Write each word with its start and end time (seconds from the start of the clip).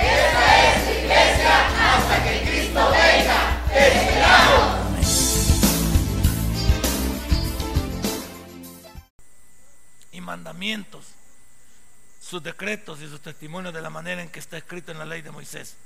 Esta 0.00 0.68
es 0.68 0.98
iglesia 0.98 1.94
hasta 1.94 2.24
que 2.24 2.42
Cristo 2.42 2.90
venga. 2.90 3.62
¡Te! 3.72 4.08
Y 10.12 10.20
mandamientos, 10.20 11.06
sus 12.20 12.42
decretos 12.42 13.00
y 13.00 13.08
sus 13.08 13.20
testimonios 13.20 13.72
de 13.72 13.80
la 13.80 13.90
manera 13.90 14.22
en 14.22 14.30
que 14.30 14.38
está 14.38 14.56
escrito 14.56 14.92
en 14.92 14.98
la 14.98 15.04
ley 15.04 15.22
de 15.22 15.30
Moisés. 15.30 15.76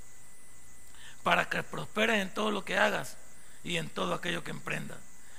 Para 1.22 1.48
que 1.48 1.62
prosperes 1.62 2.20
en 2.20 2.34
todo 2.34 2.50
lo 2.50 2.64
que 2.64 2.78
hagas 2.78 3.16
y 3.62 3.76
en 3.76 3.88
todo 3.88 4.14
aquello 4.14 4.42
que 4.42 4.50
emprendas. 4.50 4.98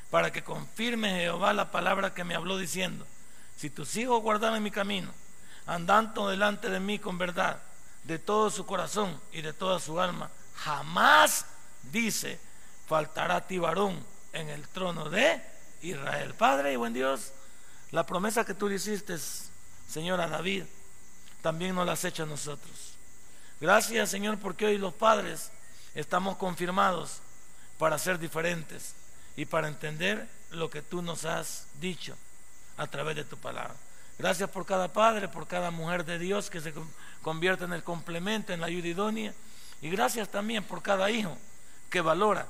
Para 0.10 0.32
que 0.32 0.44
confirme 0.44 1.22
Jehová 1.22 1.54
la 1.54 1.72
palabra 1.72 2.14
que 2.14 2.24
me 2.24 2.36
habló 2.36 2.58
diciendo, 2.58 3.06
si 3.58 3.70
tus 3.70 3.96
hijos 3.98 4.22
guardaran 4.22 4.62
mi 4.64 4.72
camino, 4.72 5.12
andando 5.66 6.30
delante 6.30 6.70
de 6.70 6.80
mí 6.80 7.00
con 7.00 7.18
verdad, 7.18 7.62
de 8.04 8.20
todo 8.20 8.50
su 8.50 8.66
corazón 8.66 9.20
y 9.32 9.42
de 9.42 9.54
toda 9.54 9.80
su 9.80 10.00
alma, 10.00 10.30
jamás, 10.56 11.46
dice, 11.92 12.40
faltará 12.88 13.38
a 13.38 13.48
ti 13.48 13.58
varón 13.58 14.04
en 14.34 14.50
el 14.50 14.68
trono 14.68 15.10
de 15.10 15.42
Israel. 15.82 16.34
Padre 16.34 16.74
y 16.74 16.76
buen 16.76 16.94
Dios, 16.94 17.32
la 17.92 18.06
promesa 18.06 18.46
que 18.46 18.54
tú 18.54 18.68
le 18.68 18.76
hiciste, 18.76 19.18
Señor, 19.90 20.20
a 20.22 20.28
David, 20.28 20.64
también 21.42 21.76
nos 21.76 21.86
la 21.86 21.94
has 21.94 22.04
hecho 22.06 22.24
a 22.24 22.28
nosotros. 22.28 22.94
Gracias, 23.60 24.10
Señor, 24.10 24.40
porque 24.40 24.66
hoy 24.66 24.78
los 24.78 24.94
padres 24.94 25.52
estamos 25.96 26.38
confirmados 26.38 27.20
para 27.78 27.98
ser 27.98 28.20
diferentes 28.20 28.96
y 29.36 29.46
para 29.46 29.68
entender 29.68 30.28
lo 30.52 30.70
que 30.70 30.82
tú 30.82 31.02
nos 31.02 31.26
has 31.26 31.68
dicho 31.80 32.16
a 32.78 32.88
través 32.88 33.16
de 33.16 33.24
tu 33.24 33.38
palabra. 33.38 33.76
Gracias 34.18 34.50
por 34.50 34.66
cada 34.66 34.94
padre, 34.94 35.28
por 35.28 35.48
cada 35.48 35.72
mujer 35.72 36.06
de 36.06 36.20
Dios 36.20 36.50
que 36.50 36.62
se 36.62 36.74
convierte 37.24 37.64
en 37.64 37.74
el 37.74 37.84
complemento, 37.84 38.54
en 38.54 38.62
la 38.62 38.68
ayuda 38.68 38.88
idónea. 38.88 39.34
Y 39.82 39.90
gracias 39.90 40.30
también 40.30 40.64
por 40.64 40.84
cada 40.84 41.10
hijo 41.10 41.36
que 41.90 42.02
valora 42.02 42.46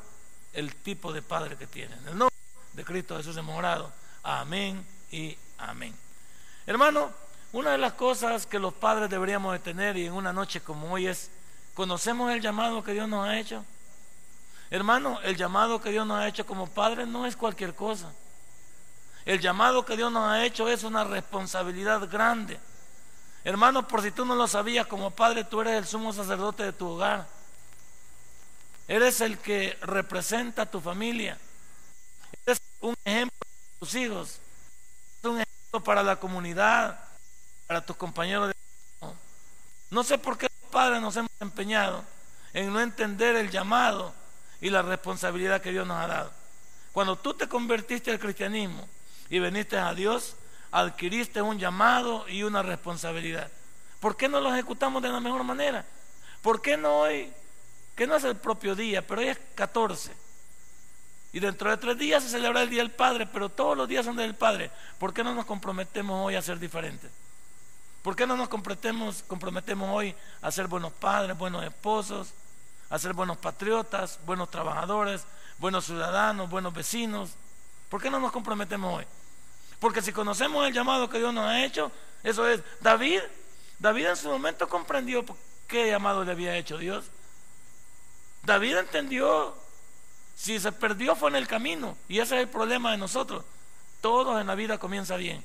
el 0.52 0.76
tipo 0.76 1.14
de 1.14 1.22
padre 1.22 1.56
que 1.56 1.68
tiene. 1.68 1.96
En 1.96 2.08
el 2.10 2.18
nombre 2.18 2.36
de 2.74 2.84
Cristo 2.84 3.16
Jesús 3.16 3.38
hemos. 3.38 3.64
Amén 4.24 4.86
y 5.12 5.38
amén. 5.58 5.96
Hermano, 6.66 7.12
una 7.54 7.72
de 7.72 7.78
las 7.78 7.94
cosas 7.94 8.46
que 8.46 8.60
los 8.60 8.74
padres 8.74 9.10
deberíamos 9.10 9.54
de 9.54 9.60
tener 9.60 9.96
y 9.96 10.06
en 10.06 10.14
una 10.14 10.34
noche 10.34 10.62
como 10.62 10.92
hoy 10.92 11.08
es, 11.08 11.30
¿conocemos 11.74 12.32
el 12.32 12.42
llamado 12.42 12.84
que 12.84 12.94
Dios 12.94 13.08
nos 13.08 13.28
ha 13.28 13.38
hecho? 13.38 13.64
Hermano, 14.72 15.20
el 15.22 15.36
llamado 15.36 15.80
que 15.82 15.92
Dios 15.92 16.08
nos 16.08 16.20
ha 16.20 16.28
hecho 16.28 16.46
como 16.46 16.68
padres 16.68 17.08
no 17.08 17.26
es 17.26 17.36
cualquier 17.36 17.76
cosa. 17.76 18.12
El 19.26 19.40
llamado 19.40 19.86
que 19.86 19.96
Dios 19.96 20.12
nos 20.12 20.28
ha 20.28 20.46
hecho 20.46 20.68
es 20.68 20.84
una 20.84 21.04
responsabilidad 21.04 22.10
grande. 22.10 22.60
Hermano, 23.44 23.88
por 23.88 24.02
si 24.02 24.12
tú 24.12 24.26
no 24.26 24.36
lo 24.36 24.48
sabías, 24.48 24.88
como 24.88 25.12
padre 25.12 25.44
tú 25.44 25.62
eres 25.62 25.74
el 25.74 25.86
sumo 25.86 26.14
sacerdote 26.14 26.64
de 26.64 26.74
tu 26.74 26.88
hogar. 26.88 27.28
Eres 28.88 29.22
el 29.22 29.38
que 29.38 29.78
representa 29.82 30.64
a 30.64 30.66
tu 30.66 30.80
familia. 30.80 31.38
Eres 32.46 32.62
un 32.82 32.96
ejemplo 33.04 33.38
para 33.40 33.80
tus 33.80 33.96
hijos. 33.96 34.40
Eres 35.22 35.34
un 35.34 35.42
ejemplo 35.42 35.84
para 35.84 36.04
la 36.04 36.16
comunidad, 36.18 37.00
para 37.68 37.86
tus 37.86 37.96
compañeros 37.96 38.50
de 38.50 38.54
No 39.90 40.04
sé 40.04 40.18
por 40.18 40.38
qué 40.38 40.48
los 40.62 40.72
padres 40.72 41.02
nos 41.02 41.16
hemos 41.18 41.32
empeñado 41.40 42.04
en 42.54 42.72
no 42.72 42.80
entender 42.80 43.36
el 43.36 43.50
llamado 43.50 44.14
y 44.62 44.70
la 44.70 44.82
responsabilidad 44.82 45.62
que 45.62 45.72
Dios 45.72 45.86
nos 45.86 45.98
ha 46.02 46.08
dado. 46.08 46.32
Cuando 46.94 47.18
tú 47.18 47.34
te 47.34 47.50
convertiste 47.50 48.12
al 48.12 48.20
cristianismo, 48.20 48.88
y 49.30 49.40
veniste 49.40 49.78
a 49.78 49.94
Dios, 49.96 50.36
adquiriste 50.74 51.42
un 51.42 51.60
llamado 51.60 52.28
y 52.28 52.42
una 52.44 52.64
responsabilidad. 52.64 53.50
¿Por 54.00 54.18
qué 54.18 54.28
no 54.28 54.42
lo 54.42 54.52
ejecutamos 54.52 55.02
de 55.04 55.10
la 55.10 55.20
mejor 55.20 55.44
manera? 55.44 55.86
¿Por 56.42 56.62
qué 56.62 56.76
no 56.76 57.02
hoy, 57.02 57.32
que 57.96 58.08
no 58.08 58.16
es 58.16 58.24
el 58.24 58.36
propio 58.36 58.76
día, 58.76 59.06
pero 59.06 59.22
hoy 59.22 59.28
es 59.28 59.40
14? 59.54 60.12
Y 61.32 61.40
dentro 61.40 61.70
de 61.70 61.78
tres 61.78 61.98
días 61.98 62.24
se 62.24 62.30
celebra 62.30 62.64
el 62.64 62.70
Día 62.70 62.82
del 62.82 62.92
Padre, 62.92 63.28
pero 63.28 63.50
todos 63.50 63.78
los 63.78 63.88
días 63.88 64.04
son 64.04 64.16
del 64.16 64.36
Padre. 64.36 64.72
¿Por 64.98 65.14
qué 65.14 65.24
no 65.24 65.34
nos 65.34 65.46
comprometemos 65.46 66.26
hoy 66.26 66.36
a 66.36 66.42
ser 66.42 66.60
diferentes? 66.60 67.12
¿Por 68.02 68.16
qué 68.16 68.26
no 68.26 68.36
nos 68.36 68.50
comprometemos, 68.50 69.24
comprometemos 69.28 69.90
hoy 69.92 70.16
a 70.42 70.52
ser 70.52 70.68
buenos 70.68 70.92
padres, 70.92 71.38
buenos 71.38 71.64
esposos, 71.64 72.34
a 72.90 73.00
ser 73.00 73.14
buenos 73.14 73.38
patriotas, 73.38 74.20
buenos 74.26 74.50
trabajadores, 74.50 75.26
buenos 75.60 75.86
ciudadanos, 75.86 76.50
buenos 76.50 76.74
vecinos? 76.74 77.32
¿Por 77.90 78.02
qué 78.02 78.10
no 78.10 78.20
nos 78.20 78.32
comprometemos 78.32 78.98
hoy? 79.00 79.06
Porque 79.84 80.02
si 80.02 80.14
conocemos 80.14 80.66
el 80.66 80.74
llamado 80.74 81.10
que 81.10 81.18
Dios 81.18 81.34
nos 81.34 81.44
ha 81.44 81.66
hecho, 81.66 81.92
eso 82.24 82.48
es, 82.48 82.62
David, 82.80 83.20
David 83.80 84.06
en 84.06 84.16
su 84.16 84.30
momento 84.30 84.70
comprendió 84.70 85.26
qué 85.68 85.90
llamado 85.90 86.24
le 86.24 86.32
había 86.32 86.56
hecho 86.56 86.78
Dios. 86.78 87.04
David 88.44 88.78
entendió, 88.78 89.54
si 90.38 90.58
se 90.58 90.72
perdió 90.72 91.18
fue 91.18 91.32
en 91.32 91.36
el 91.36 91.50
camino, 91.50 91.98
y 92.08 92.20
ese 92.20 92.38
es 92.38 92.44
el 92.44 92.48
problema 92.48 92.92
de 92.92 92.98
nosotros. 92.98 93.44
Todos 94.00 94.40
en 94.40 94.48
la 94.48 94.56
vida 94.56 94.78
comienza 94.78 95.18
bien, 95.18 95.44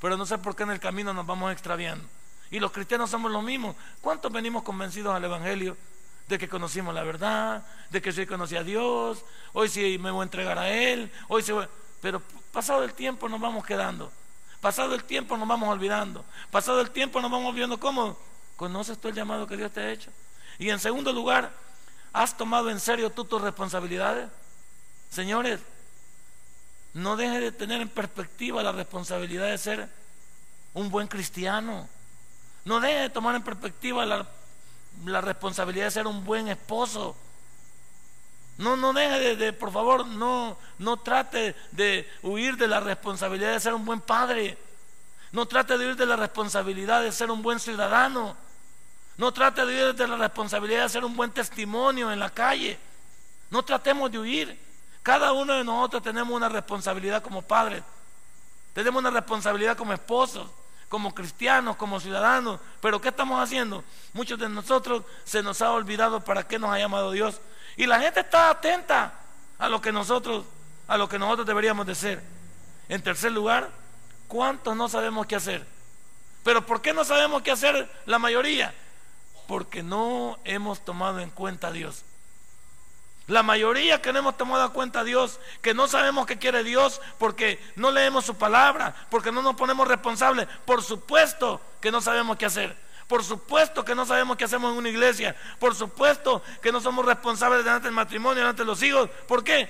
pero 0.00 0.16
no 0.16 0.24
sé 0.24 0.38
por 0.38 0.56
qué 0.56 0.62
en 0.62 0.70
el 0.70 0.80
camino 0.80 1.12
nos 1.12 1.26
vamos 1.26 1.52
extraviando. 1.52 2.08
Y 2.50 2.60
los 2.60 2.72
cristianos 2.72 3.10
somos 3.10 3.30
los 3.30 3.42
mismos. 3.42 3.76
¿Cuántos 4.00 4.32
venimos 4.32 4.62
convencidos 4.62 5.14
al 5.14 5.24
Evangelio 5.26 5.76
de 6.26 6.38
que 6.38 6.48
conocimos 6.48 6.94
la 6.94 7.02
verdad, 7.02 7.66
de 7.90 8.00
que 8.00 8.12
sí 8.12 8.24
conocí 8.24 8.56
a 8.56 8.64
Dios, 8.64 9.22
hoy 9.52 9.68
sí 9.68 9.98
me 9.98 10.10
voy 10.10 10.22
a 10.22 10.24
entregar 10.24 10.58
a 10.58 10.70
Él, 10.70 11.12
hoy 11.28 11.42
sí 11.42 11.52
Pero 12.00 12.20
pasado 12.52 12.84
el 12.84 12.94
tiempo 12.94 13.28
nos 13.28 13.40
vamos 13.40 13.64
quedando, 13.64 14.12
pasado 14.60 14.94
el 14.94 15.04
tiempo 15.04 15.36
nos 15.36 15.48
vamos 15.48 15.68
olvidando, 15.68 16.24
pasado 16.50 16.80
el 16.80 16.90
tiempo 16.90 17.20
nos 17.20 17.30
vamos 17.30 17.50
olvidando 17.50 17.78
cómo 17.80 18.16
conoces 18.56 18.98
tú 18.98 19.08
el 19.08 19.14
llamado 19.14 19.46
que 19.46 19.56
Dios 19.56 19.72
te 19.72 19.80
ha 19.80 19.90
hecho. 19.90 20.10
Y 20.58 20.70
en 20.70 20.78
segundo 20.78 21.12
lugar, 21.12 21.52
¿has 22.12 22.36
tomado 22.36 22.70
en 22.70 22.80
serio 22.80 23.10
tú 23.10 23.24
tus 23.24 23.40
responsabilidades? 23.40 24.28
Señores, 25.10 25.60
no 26.94 27.16
dejes 27.16 27.40
de 27.40 27.52
tener 27.52 27.80
en 27.80 27.88
perspectiva 27.88 28.62
la 28.62 28.72
responsabilidad 28.72 29.46
de 29.46 29.58
ser 29.58 29.88
un 30.74 30.90
buen 30.90 31.06
cristiano. 31.06 31.88
No 32.64 32.80
dejes 32.80 33.02
de 33.02 33.10
tomar 33.10 33.34
en 33.34 33.42
perspectiva 33.42 34.04
la 34.06 35.20
responsabilidad 35.20 35.86
de 35.86 35.90
ser 35.90 36.06
un 36.06 36.24
buen 36.24 36.48
esposo. 36.48 37.16
No, 38.58 38.76
no 38.76 38.92
deje 38.92 39.36
de, 39.36 39.52
por 39.52 39.72
favor, 39.72 40.06
no, 40.06 40.58
no 40.78 40.96
trate 40.98 41.54
de 41.72 42.10
huir 42.22 42.56
de 42.56 42.66
la 42.66 42.80
responsabilidad 42.80 43.52
de 43.52 43.60
ser 43.60 43.72
un 43.72 43.84
buen 43.84 44.00
padre. 44.00 44.58
No 45.30 45.46
trate 45.46 45.78
de 45.78 45.86
huir 45.86 45.96
de 45.96 46.06
la 46.06 46.16
responsabilidad 46.16 47.02
de 47.02 47.12
ser 47.12 47.30
un 47.30 47.40
buen 47.40 47.60
ciudadano. 47.60 48.36
No 49.16 49.32
trate 49.32 49.64
de 49.64 49.74
huir 49.74 49.94
de 49.94 50.08
la 50.08 50.16
responsabilidad 50.16 50.82
de 50.82 50.88
ser 50.88 51.04
un 51.04 51.16
buen 51.16 51.30
testimonio 51.30 52.10
en 52.10 52.18
la 52.18 52.30
calle. 52.30 52.78
No 53.50 53.64
tratemos 53.64 54.10
de 54.10 54.18
huir. 54.18 54.68
Cada 55.02 55.32
uno 55.32 55.54
de 55.54 55.64
nosotros 55.64 56.02
tenemos 56.02 56.34
una 56.34 56.48
responsabilidad 56.48 57.22
como 57.22 57.42
padres. 57.42 57.82
Tenemos 58.74 59.00
una 59.00 59.10
responsabilidad 59.10 59.76
como 59.76 59.92
esposos 59.92 60.48
como 60.88 61.14
cristianos, 61.14 61.76
como 61.76 62.00
ciudadanos. 62.00 62.60
Pero 62.80 63.00
¿qué 63.00 63.08
estamos 63.08 63.42
haciendo? 63.42 63.84
Muchos 64.12 64.38
de 64.38 64.48
nosotros 64.48 65.04
se 65.24 65.42
nos 65.42 65.60
ha 65.62 65.70
olvidado 65.70 66.20
para 66.20 66.46
qué 66.46 66.58
nos 66.58 66.70
ha 66.70 66.78
llamado 66.78 67.12
Dios. 67.12 67.40
Y 67.78 67.86
la 67.86 68.00
gente 68.00 68.20
está 68.20 68.50
atenta 68.50 69.14
a 69.56 69.68
lo 69.68 69.80
que 69.80 69.92
nosotros, 69.92 70.44
a 70.88 70.98
lo 70.98 71.08
que 71.08 71.16
nosotros 71.16 71.46
deberíamos 71.46 71.86
de 71.86 71.94
ser. 71.94 72.22
En 72.88 73.00
tercer 73.02 73.30
lugar, 73.30 73.70
¿cuántos 74.26 74.74
no 74.76 74.88
sabemos 74.88 75.28
qué 75.28 75.36
hacer? 75.36 75.64
Pero 76.42 76.66
¿por 76.66 76.82
qué 76.82 76.92
no 76.92 77.04
sabemos 77.04 77.40
qué 77.42 77.52
hacer 77.52 77.88
la 78.04 78.18
mayoría? 78.18 78.74
Porque 79.46 79.84
no 79.84 80.40
hemos 80.44 80.84
tomado 80.84 81.20
en 81.20 81.30
cuenta 81.30 81.68
a 81.68 81.70
Dios. 81.72 82.04
La 83.28 83.44
mayoría 83.44 84.02
que 84.02 84.12
no 84.12 84.18
hemos 84.18 84.36
tomado 84.36 84.64
en 84.64 84.72
cuenta 84.72 85.00
a 85.00 85.04
Dios, 85.04 85.38
que 85.62 85.72
no 85.72 85.86
sabemos 85.86 86.26
qué 86.26 86.36
quiere 86.36 86.64
Dios 86.64 87.00
porque 87.18 87.62
no 87.76 87.92
leemos 87.92 88.24
su 88.24 88.36
palabra, 88.36 88.92
porque 89.08 89.30
no 89.30 89.40
nos 89.40 89.54
ponemos 89.54 89.86
responsables. 89.86 90.48
Por 90.64 90.82
supuesto 90.82 91.60
que 91.80 91.92
no 91.92 92.00
sabemos 92.00 92.38
qué 92.38 92.46
hacer. 92.46 92.87
Por 93.08 93.24
supuesto 93.24 93.84
que 93.84 93.94
no 93.94 94.04
sabemos 94.04 94.36
qué 94.36 94.44
hacemos 94.44 94.70
en 94.70 94.78
una 94.78 94.90
iglesia. 94.90 95.34
Por 95.58 95.74
supuesto 95.74 96.42
que 96.60 96.70
no 96.70 96.80
somos 96.80 97.06
responsables 97.06 97.64
delante 97.64 97.86
del 97.86 97.94
matrimonio, 97.94 98.42
delante 98.42 98.62
de 98.62 98.66
los 98.66 98.82
hijos. 98.82 99.08
¿Por 99.26 99.42
qué? 99.42 99.68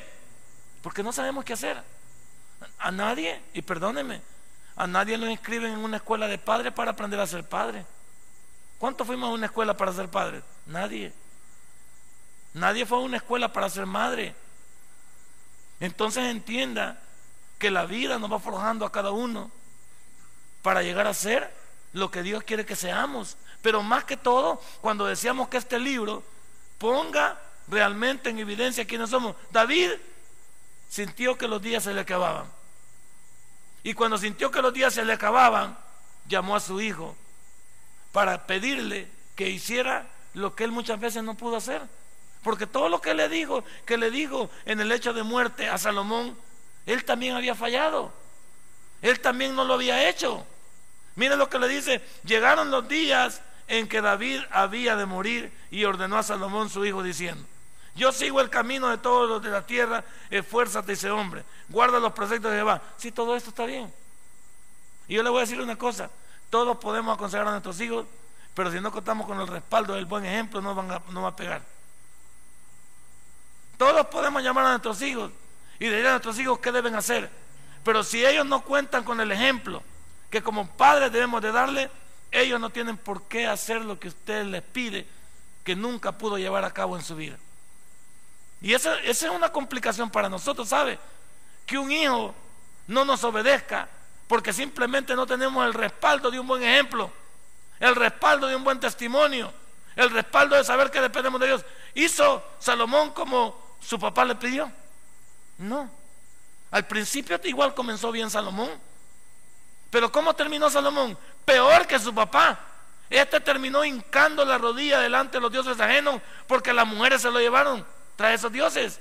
Porque 0.82 1.04
no 1.04 1.12
sabemos 1.12 1.44
qué 1.44 1.52
hacer. 1.52 1.80
A 2.80 2.90
nadie, 2.90 3.40
y 3.54 3.62
perdónenme, 3.62 4.20
a 4.74 4.88
nadie 4.88 5.16
lo 5.16 5.30
inscriben 5.30 5.72
en 5.72 5.78
una 5.78 5.98
escuela 5.98 6.26
de 6.26 6.38
padres 6.38 6.72
para 6.72 6.90
aprender 6.90 7.20
a 7.20 7.26
ser 7.28 7.44
padre. 7.44 7.86
¿Cuántos 8.78 9.06
fuimos 9.06 9.30
a 9.30 9.32
una 9.32 9.46
escuela 9.46 9.76
para 9.76 9.92
ser 9.92 10.08
padres? 10.08 10.42
Nadie. 10.66 11.12
Nadie 12.54 12.86
fue 12.86 12.98
a 12.98 13.02
una 13.02 13.18
escuela 13.18 13.52
para 13.52 13.70
ser 13.70 13.86
madre. 13.86 14.34
Entonces 15.78 16.24
entienda 16.24 17.00
que 17.58 17.70
la 17.70 17.86
vida 17.86 18.18
nos 18.18 18.32
va 18.32 18.40
forjando 18.40 18.84
a 18.84 18.90
cada 18.90 19.12
uno 19.12 19.50
para 20.62 20.82
llegar 20.82 21.06
a 21.06 21.14
ser 21.14 21.52
lo 21.92 22.10
que 22.10 22.22
Dios 22.22 22.42
quiere 22.44 22.66
que 22.66 22.76
seamos. 22.76 23.36
Pero 23.62 23.82
más 23.82 24.04
que 24.04 24.16
todo, 24.16 24.60
cuando 24.80 25.06
decíamos 25.06 25.48
que 25.48 25.56
este 25.56 25.78
libro 25.78 26.22
ponga 26.78 27.40
realmente 27.68 28.30
en 28.30 28.38
evidencia 28.38 28.86
quiénes 28.86 29.10
somos. 29.10 29.36
David 29.50 29.90
sintió 30.88 31.36
que 31.36 31.48
los 31.48 31.60
días 31.60 31.84
se 31.84 31.92
le 31.92 32.00
acababan. 32.00 32.46
Y 33.82 33.94
cuando 33.94 34.18
sintió 34.18 34.50
que 34.50 34.62
los 34.62 34.72
días 34.72 34.94
se 34.94 35.04
le 35.04 35.12
acababan, 35.12 35.78
llamó 36.26 36.56
a 36.56 36.60
su 36.60 36.80
hijo 36.80 37.16
para 38.12 38.46
pedirle 38.46 39.08
que 39.36 39.48
hiciera 39.48 40.06
lo 40.34 40.54
que 40.54 40.64
él 40.64 40.72
muchas 40.72 40.98
veces 40.98 41.22
no 41.22 41.34
pudo 41.34 41.56
hacer. 41.56 41.82
Porque 42.42 42.66
todo 42.66 42.88
lo 42.88 43.00
que 43.00 43.14
le 43.14 43.28
dijo, 43.28 43.64
que 43.84 43.96
le 43.96 44.10
dijo 44.10 44.50
en 44.64 44.80
el 44.80 44.92
hecho 44.92 45.12
de 45.12 45.22
muerte 45.22 45.68
a 45.68 45.78
Salomón, 45.78 46.36
él 46.86 47.04
también 47.04 47.36
había 47.36 47.54
fallado. 47.54 48.12
Él 49.02 49.20
también 49.20 49.54
no 49.54 49.64
lo 49.64 49.74
había 49.74 50.08
hecho. 50.08 50.46
Mire 51.18 51.36
lo 51.36 51.50
que 51.50 51.58
le 51.58 51.66
dice, 51.66 52.00
llegaron 52.22 52.70
los 52.70 52.86
días 52.86 53.42
en 53.66 53.88
que 53.88 54.00
David 54.00 54.40
había 54.52 54.94
de 54.94 55.04
morir 55.04 55.52
y 55.68 55.84
ordenó 55.84 56.16
a 56.16 56.22
Salomón 56.22 56.70
su 56.70 56.86
hijo 56.86 57.02
diciendo, 57.02 57.44
yo 57.96 58.12
sigo 58.12 58.40
el 58.40 58.50
camino 58.50 58.86
de 58.86 58.98
todos 58.98 59.28
los 59.28 59.42
de 59.42 59.50
la 59.50 59.66
tierra, 59.66 60.04
esfuérzate 60.30 60.92
ese 60.92 61.10
hombre, 61.10 61.42
guarda 61.68 61.98
los 61.98 62.12
preceptos 62.12 62.52
de 62.52 62.58
Jehová. 62.58 62.80
Si 62.98 63.10
todo 63.10 63.34
esto 63.34 63.50
está 63.50 63.66
bien. 63.66 63.92
Y 65.08 65.14
yo 65.14 65.24
le 65.24 65.30
voy 65.30 65.38
a 65.38 65.40
decir 65.40 65.60
una 65.60 65.74
cosa, 65.74 66.08
todos 66.50 66.78
podemos 66.78 67.16
aconsejar 67.16 67.48
a 67.48 67.50
nuestros 67.50 67.80
hijos, 67.80 68.06
pero 68.54 68.70
si 68.70 68.78
no 68.78 68.92
contamos 68.92 69.26
con 69.26 69.40
el 69.40 69.48
respaldo 69.48 69.94
del 69.94 70.04
buen 70.04 70.24
ejemplo, 70.24 70.60
no, 70.60 70.72
van 70.72 71.02
no 71.10 71.22
va 71.22 71.30
a 71.30 71.36
pegar. 71.36 71.62
Todos 73.76 74.06
podemos 74.06 74.40
llamar 74.40 74.66
a 74.66 74.68
nuestros 74.68 75.02
hijos 75.02 75.32
y 75.80 75.88
decir 75.88 76.06
a 76.06 76.10
nuestros 76.10 76.38
hijos 76.38 76.60
qué 76.60 76.70
deben 76.70 76.94
hacer. 76.94 77.28
Pero 77.82 78.04
si 78.04 78.24
ellos 78.24 78.46
no 78.46 78.60
cuentan 78.60 79.02
con 79.02 79.20
el 79.20 79.32
ejemplo 79.32 79.82
que 80.30 80.42
como 80.42 80.68
padres 80.76 81.12
debemos 81.12 81.40
de 81.42 81.52
darle, 81.52 81.90
ellos 82.30 82.60
no 82.60 82.70
tienen 82.70 82.96
por 82.96 83.22
qué 83.28 83.46
hacer 83.46 83.84
lo 83.84 83.98
que 83.98 84.08
usted 84.08 84.44
les 84.44 84.62
pide 84.62 85.06
que 85.64 85.76
nunca 85.76 86.12
pudo 86.12 86.38
llevar 86.38 86.64
a 86.64 86.72
cabo 86.72 86.96
en 86.96 87.02
su 87.02 87.14
vida. 87.14 87.36
Y 88.60 88.74
esa, 88.74 88.98
esa 89.00 89.26
es 89.26 89.32
una 89.32 89.50
complicación 89.52 90.10
para 90.10 90.28
nosotros, 90.28 90.68
¿sabe? 90.68 90.98
Que 91.66 91.78
un 91.78 91.92
hijo 91.92 92.34
no 92.86 93.04
nos 93.04 93.22
obedezca 93.24 93.88
porque 94.26 94.52
simplemente 94.52 95.14
no 95.14 95.26
tenemos 95.26 95.64
el 95.66 95.74
respaldo 95.74 96.30
de 96.30 96.40
un 96.40 96.46
buen 96.46 96.62
ejemplo, 96.62 97.10
el 97.80 97.94
respaldo 97.94 98.46
de 98.46 98.56
un 98.56 98.64
buen 98.64 98.80
testimonio, 98.80 99.52
el 99.96 100.10
respaldo 100.10 100.56
de 100.56 100.64
saber 100.64 100.90
que 100.90 101.00
dependemos 101.00 101.40
de 101.40 101.46
Dios. 101.48 101.64
¿Hizo 101.94 102.42
Salomón 102.58 103.10
como 103.10 103.76
su 103.80 103.98
papá 103.98 104.24
le 104.24 104.34
pidió? 104.34 104.70
No. 105.58 105.90
Al 106.70 106.86
principio 106.86 107.40
igual 107.44 107.74
comenzó 107.74 108.12
bien 108.12 108.30
Salomón. 108.30 108.70
Pero 109.90 110.12
¿cómo 110.12 110.34
terminó 110.34 110.68
Salomón? 110.68 111.16
Peor 111.44 111.86
que 111.86 111.98
su 111.98 112.14
papá. 112.14 112.58
Este 113.10 113.40
terminó 113.40 113.84
hincando 113.84 114.44
la 114.44 114.58
rodilla 114.58 115.00
delante 115.00 115.38
de 115.38 115.40
los 115.40 115.50
dioses 115.50 115.80
ajenos 115.80 116.20
porque 116.46 116.74
las 116.74 116.86
mujeres 116.86 117.22
se 117.22 117.30
lo 117.30 117.40
llevaron 117.40 117.86
tras 118.16 118.34
esos 118.34 118.52
dioses. 118.52 119.00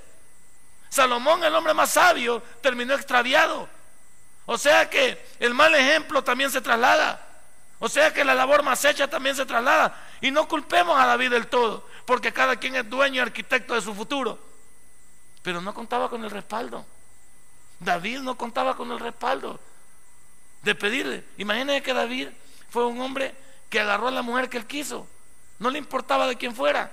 Salomón, 0.90 1.44
el 1.44 1.54
hombre 1.54 1.74
más 1.74 1.90
sabio, 1.90 2.42
terminó 2.62 2.94
extraviado. 2.94 3.68
O 4.46 4.58
sea 4.58 4.90
que 4.90 5.28
el 5.40 5.54
mal 5.54 5.76
ejemplo 5.76 6.24
también 6.24 6.50
se 6.50 6.62
traslada. 6.62 7.22
O 7.80 7.90
sea 7.90 8.14
que 8.14 8.24
la 8.24 8.34
labor 8.34 8.64
más 8.64 8.84
hecha 8.86 9.10
también 9.10 9.36
se 9.36 9.46
traslada. 9.46 9.94
Y 10.22 10.32
no 10.32 10.48
culpemos 10.48 10.98
a 10.98 11.06
David 11.06 11.32
del 11.32 11.48
todo, 11.48 11.86
porque 12.06 12.32
cada 12.32 12.56
quien 12.56 12.78
es 12.78 12.90
dueño 12.90 13.18
y 13.18 13.20
arquitecto 13.20 13.74
de 13.74 13.82
su 13.82 13.94
futuro. 13.94 14.40
Pero 15.44 15.60
no 15.60 15.74
contaba 15.74 16.10
con 16.10 16.24
el 16.24 16.32
respaldo. 16.32 16.86
David 17.80 18.20
no 18.20 18.38
contaba 18.38 18.76
con 18.76 18.90
el 18.92 19.00
respaldo 19.00 19.60
de 20.64 20.76
pedirle. 20.76 21.24
Imagínense 21.38 21.84
que 21.84 21.94
David 21.94 22.30
fue 22.70 22.86
un 22.86 23.00
hombre 23.02 23.36
que 23.70 23.80
agarró 23.80 24.08
a 24.08 24.12
la 24.12 24.22
mujer 24.22 24.50
que 24.50 24.58
él 24.58 24.66
quiso. 24.66 25.08
No 25.60 25.70
le 25.70 25.80
importaba 25.80 26.28
de 26.28 26.36
quién 26.36 26.56
fuera. 26.56 26.92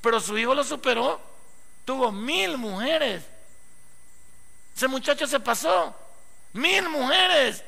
Pero 0.00 0.20
su 0.20 0.36
hijo 0.36 0.54
lo 0.54 0.64
superó. 0.64 1.20
Tuvo 1.84 2.12
mil 2.12 2.58
mujeres. 2.58 3.24
Ese 4.76 4.88
muchacho 4.88 5.26
se 5.26 5.40
pasó. 5.40 5.96
Mil 6.52 6.88
mujeres. 6.88 7.64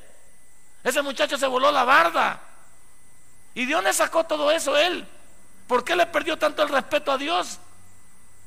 Ese 0.85 1.03
muchacho 1.03 1.39
se 1.39 1.47
voló 1.47 1.71
la 1.71 1.85
barda. 1.85 2.41
¿Y 3.55 3.67
de 3.67 3.75
dónde 3.75 3.93
sacó 3.93 4.25
todo 4.25 4.51
eso 4.51 4.77
él? 4.77 5.07
¿Por 5.67 5.85
qué 5.85 5.97
le 5.97 6.07
perdió 6.07 6.39
tanto 6.39 6.63
el 6.63 6.69
respeto 6.69 7.13
a 7.13 7.19
Dios? 7.19 7.59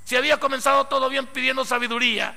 Si 0.05 0.15
había 0.15 0.39
comenzado 0.39 0.85
todo 0.85 1.09
bien 1.09 1.27
pidiendo 1.27 1.65
sabiduría. 1.65 2.35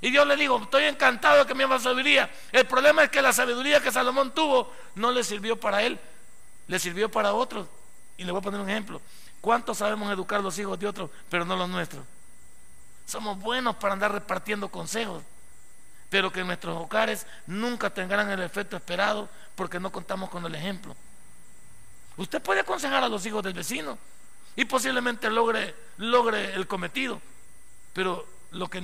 Y 0.00 0.10
Dios 0.10 0.26
le 0.26 0.36
dijo, 0.36 0.60
estoy 0.62 0.84
encantado 0.84 1.40
de 1.40 1.46
que 1.46 1.54
me 1.54 1.64
llama 1.64 1.80
sabiduría. 1.80 2.30
El 2.52 2.66
problema 2.66 3.02
es 3.04 3.10
que 3.10 3.20
la 3.20 3.32
sabiduría 3.32 3.80
que 3.80 3.90
Salomón 3.90 4.32
tuvo 4.32 4.72
no 4.94 5.10
le 5.10 5.24
sirvió 5.24 5.58
para 5.58 5.82
él, 5.82 5.98
le 6.68 6.78
sirvió 6.78 7.10
para 7.10 7.32
otros. 7.32 7.66
Y 8.16 8.24
le 8.24 8.32
voy 8.32 8.40
a 8.40 8.42
poner 8.42 8.60
un 8.60 8.70
ejemplo. 8.70 9.00
¿Cuántos 9.40 9.78
sabemos 9.78 10.12
educar 10.12 10.40
los 10.40 10.58
hijos 10.58 10.78
de 10.78 10.86
otros, 10.86 11.10
pero 11.28 11.44
no 11.44 11.56
los 11.56 11.68
nuestros? 11.68 12.04
Somos 13.06 13.38
buenos 13.38 13.76
para 13.76 13.94
andar 13.94 14.12
repartiendo 14.12 14.68
consejos, 14.68 15.22
pero 16.10 16.30
que 16.30 16.44
nuestros 16.44 16.76
hogares 16.76 17.26
nunca 17.46 17.90
tendrán 17.90 18.30
el 18.30 18.42
efecto 18.42 18.76
esperado 18.76 19.28
porque 19.54 19.80
no 19.80 19.90
contamos 19.90 20.30
con 20.30 20.44
el 20.44 20.54
ejemplo. 20.54 20.94
Usted 22.16 22.42
puede 22.42 22.60
aconsejar 22.60 23.02
a 23.02 23.08
los 23.08 23.24
hijos 23.26 23.42
del 23.42 23.54
vecino 23.54 23.96
y 24.56 24.64
posiblemente 24.64 25.30
logre, 25.30 25.74
logre 25.98 26.54
el 26.54 26.66
cometido, 26.66 27.20
pero 27.92 28.26
lo 28.50 28.68
que 28.68 28.82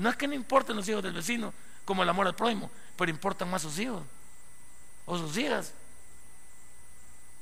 no 0.00 0.10
es 0.10 0.16
que 0.16 0.28
no 0.28 0.34
importen 0.34 0.76
los 0.76 0.88
hijos 0.88 1.02
del 1.02 1.12
vecino 1.12 1.52
como 1.84 2.02
el 2.02 2.08
amor 2.08 2.26
al 2.26 2.34
prójimo, 2.34 2.70
pero 2.96 3.10
importan 3.10 3.50
más 3.50 3.62
sus 3.62 3.78
hijos 3.78 4.02
o 5.06 5.18
sus 5.18 5.36
hijas. 5.36 5.72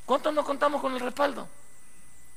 ¿Cuántos 0.05 0.35
no 0.35 0.45
contamos 0.45 0.81
con 0.81 0.93
el 0.95 1.01
respaldo? 1.01 1.49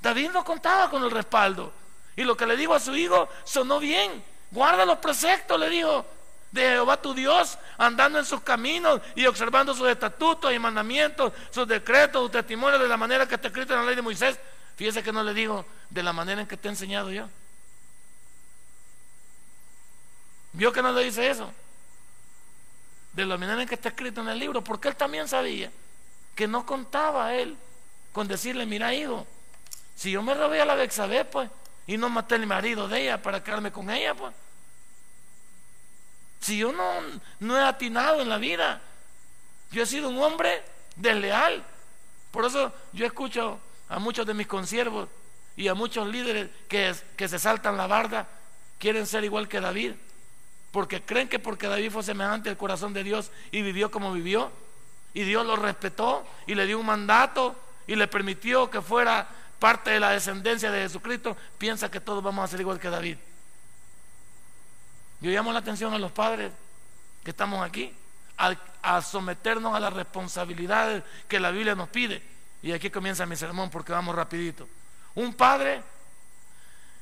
David 0.01 0.31
no 0.31 0.43
contaba 0.43 0.89
con 0.89 1.03
el 1.03 1.11
respaldo. 1.11 1.73
Y 2.15 2.23
lo 2.23 2.37
que 2.37 2.45
le 2.45 2.55
dijo 2.55 2.73
a 2.73 2.79
su 2.79 2.95
hijo 2.95 3.27
sonó 3.43 3.79
bien. 3.79 4.23
Guarda 4.51 4.85
los 4.85 4.99
preceptos, 4.99 5.59
le 5.59 5.69
dijo, 5.69 6.05
de 6.51 6.61
Jehová 6.61 7.01
tu 7.01 7.13
Dios, 7.13 7.57
andando 7.77 8.17
en 8.17 8.25
sus 8.25 8.41
caminos 8.41 9.01
y 9.13 9.25
observando 9.25 9.73
sus 9.73 9.89
estatutos 9.89 10.53
y 10.53 10.59
mandamientos, 10.59 11.33
sus 11.51 11.67
decretos, 11.67 12.21
sus 12.21 12.31
testimonios 12.31 12.81
de 12.81 12.87
la 12.87 12.97
manera 12.97 13.27
que 13.27 13.35
está 13.35 13.49
escrito 13.49 13.73
en 13.73 13.81
la 13.81 13.85
ley 13.85 13.95
de 13.95 14.01
Moisés. 14.01 14.39
Fíjese 14.77 15.03
que 15.03 15.11
no 15.11 15.23
le 15.23 15.33
digo 15.33 15.65
de 15.89 16.01
la 16.01 16.13
manera 16.13 16.41
en 16.41 16.47
que 16.47 16.55
te 16.55 16.67
he 16.67 16.71
enseñado 16.71 17.11
yo. 17.11 17.27
¿Vio 20.55 20.71
que 20.71 20.81
no 20.81 20.91
le 20.93 21.03
dice 21.03 21.29
eso? 21.29 21.51
De 23.11 23.25
la 23.25 23.37
manera 23.37 23.61
en 23.61 23.67
que 23.67 23.75
está 23.75 23.89
escrito 23.89 24.21
en 24.21 24.29
el 24.29 24.39
libro, 24.39 24.63
porque 24.63 24.87
él 24.87 24.95
también 24.95 25.27
sabía 25.27 25.69
que 26.33 26.47
no 26.47 26.65
contaba 26.65 27.33
él 27.35 27.57
con 28.13 28.27
decirle, 28.27 28.65
mira 28.65 28.93
hijo, 28.93 29.27
si 29.95 30.11
yo 30.11 30.21
me 30.21 30.33
robé 30.33 30.61
a 30.61 30.65
la 30.65 30.75
Bexabé, 30.75 31.25
pues, 31.25 31.49
y 31.87 31.97
no 31.97 32.09
maté 32.09 32.35
al 32.35 32.47
marido 32.47 32.87
de 32.87 33.03
ella 33.03 33.21
para 33.21 33.43
quedarme 33.43 33.71
con 33.71 33.89
ella, 33.89 34.15
pues. 34.15 34.33
Si 36.39 36.57
yo 36.57 36.71
no, 36.71 37.01
no 37.39 37.57
he 37.57 37.61
atinado 37.61 38.21
en 38.21 38.29
la 38.29 38.37
vida, 38.37 38.81
yo 39.71 39.83
he 39.83 39.85
sido 39.85 40.07
un 40.09 40.21
hombre 40.21 40.63
desleal. 40.95 41.65
Por 42.31 42.45
eso 42.45 42.73
yo 42.93 43.05
escucho 43.05 43.59
a 43.89 43.99
muchos 43.99 44.25
de 44.25 44.33
mis 44.33 44.47
consiervos 44.47 45.09
y 45.57 45.67
a 45.67 45.73
muchos 45.73 46.07
líderes 46.07 46.49
que, 46.69 46.95
que 47.17 47.27
se 47.27 47.39
saltan 47.39 47.75
la 47.75 47.87
barda, 47.87 48.27
quieren 48.79 49.05
ser 49.05 49.23
igual 49.25 49.47
que 49.49 49.59
David 49.59 49.93
porque 50.75 51.01
creen 51.01 51.29
que 51.29 51.39
porque 51.39 51.69
David 51.69 51.89
fue 51.89 52.03
semejante 52.03 52.49
al 52.49 52.57
corazón 52.57 52.91
de 52.91 53.01
Dios 53.01 53.31
y 53.49 53.61
vivió 53.61 53.89
como 53.89 54.11
vivió, 54.11 54.51
y 55.13 55.23
Dios 55.23 55.45
lo 55.45 55.55
respetó 55.55 56.27
y 56.47 56.53
le 56.53 56.65
dio 56.65 56.77
un 56.77 56.85
mandato 56.85 57.55
y 57.87 57.95
le 57.95 58.09
permitió 58.09 58.69
que 58.69 58.81
fuera 58.81 59.25
parte 59.57 59.91
de 59.91 60.01
la 60.01 60.09
descendencia 60.09 60.69
de 60.71 60.81
Jesucristo, 60.81 61.37
piensa 61.57 61.89
que 61.89 62.01
todos 62.01 62.21
vamos 62.21 62.43
a 62.43 62.47
ser 62.49 62.59
igual 62.59 62.77
que 62.77 62.89
David. 62.89 63.15
Yo 65.21 65.31
llamo 65.31 65.53
la 65.53 65.59
atención 65.59 65.93
a 65.93 65.97
los 65.97 66.11
padres 66.11 66.51
que 67.23 67.29
estamos 67.29 67.65
aquí, 67.65 67.93
a, 68.37 68.53
a 68.81 69.01
someternos 69.01 69.73
a 69.73 69.79
las 69.79 69.93
responsabilidades 69.93 71.05
que 71.29 71.39
la 71.39 71.51
Biblia 71.51 71.75
nos 71.75 71.87
pide. 71.87 72.21
Y 72.61 72.73
aquí 72.73 72.89
comienza 72.89 73.25
mi 73.25 73.37
sermón 73.37 73.69
porque 73.69 73.93
vamos 73.93 74.13
rapidito. 74.13 74.67
Un 75.13 75.35
padre, 75.35 75.81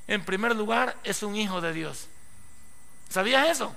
en 0.06 0.24
primer 0.24 0.56
lugar, 0.56 0.96
es 1.04 1.24
un 1.24 1.36
hijo 1.36 1.60
de 1.60 1.74
Dios. 1.74 2.08
¿Sabías 3.14 3.48
eso? 3.48 3.76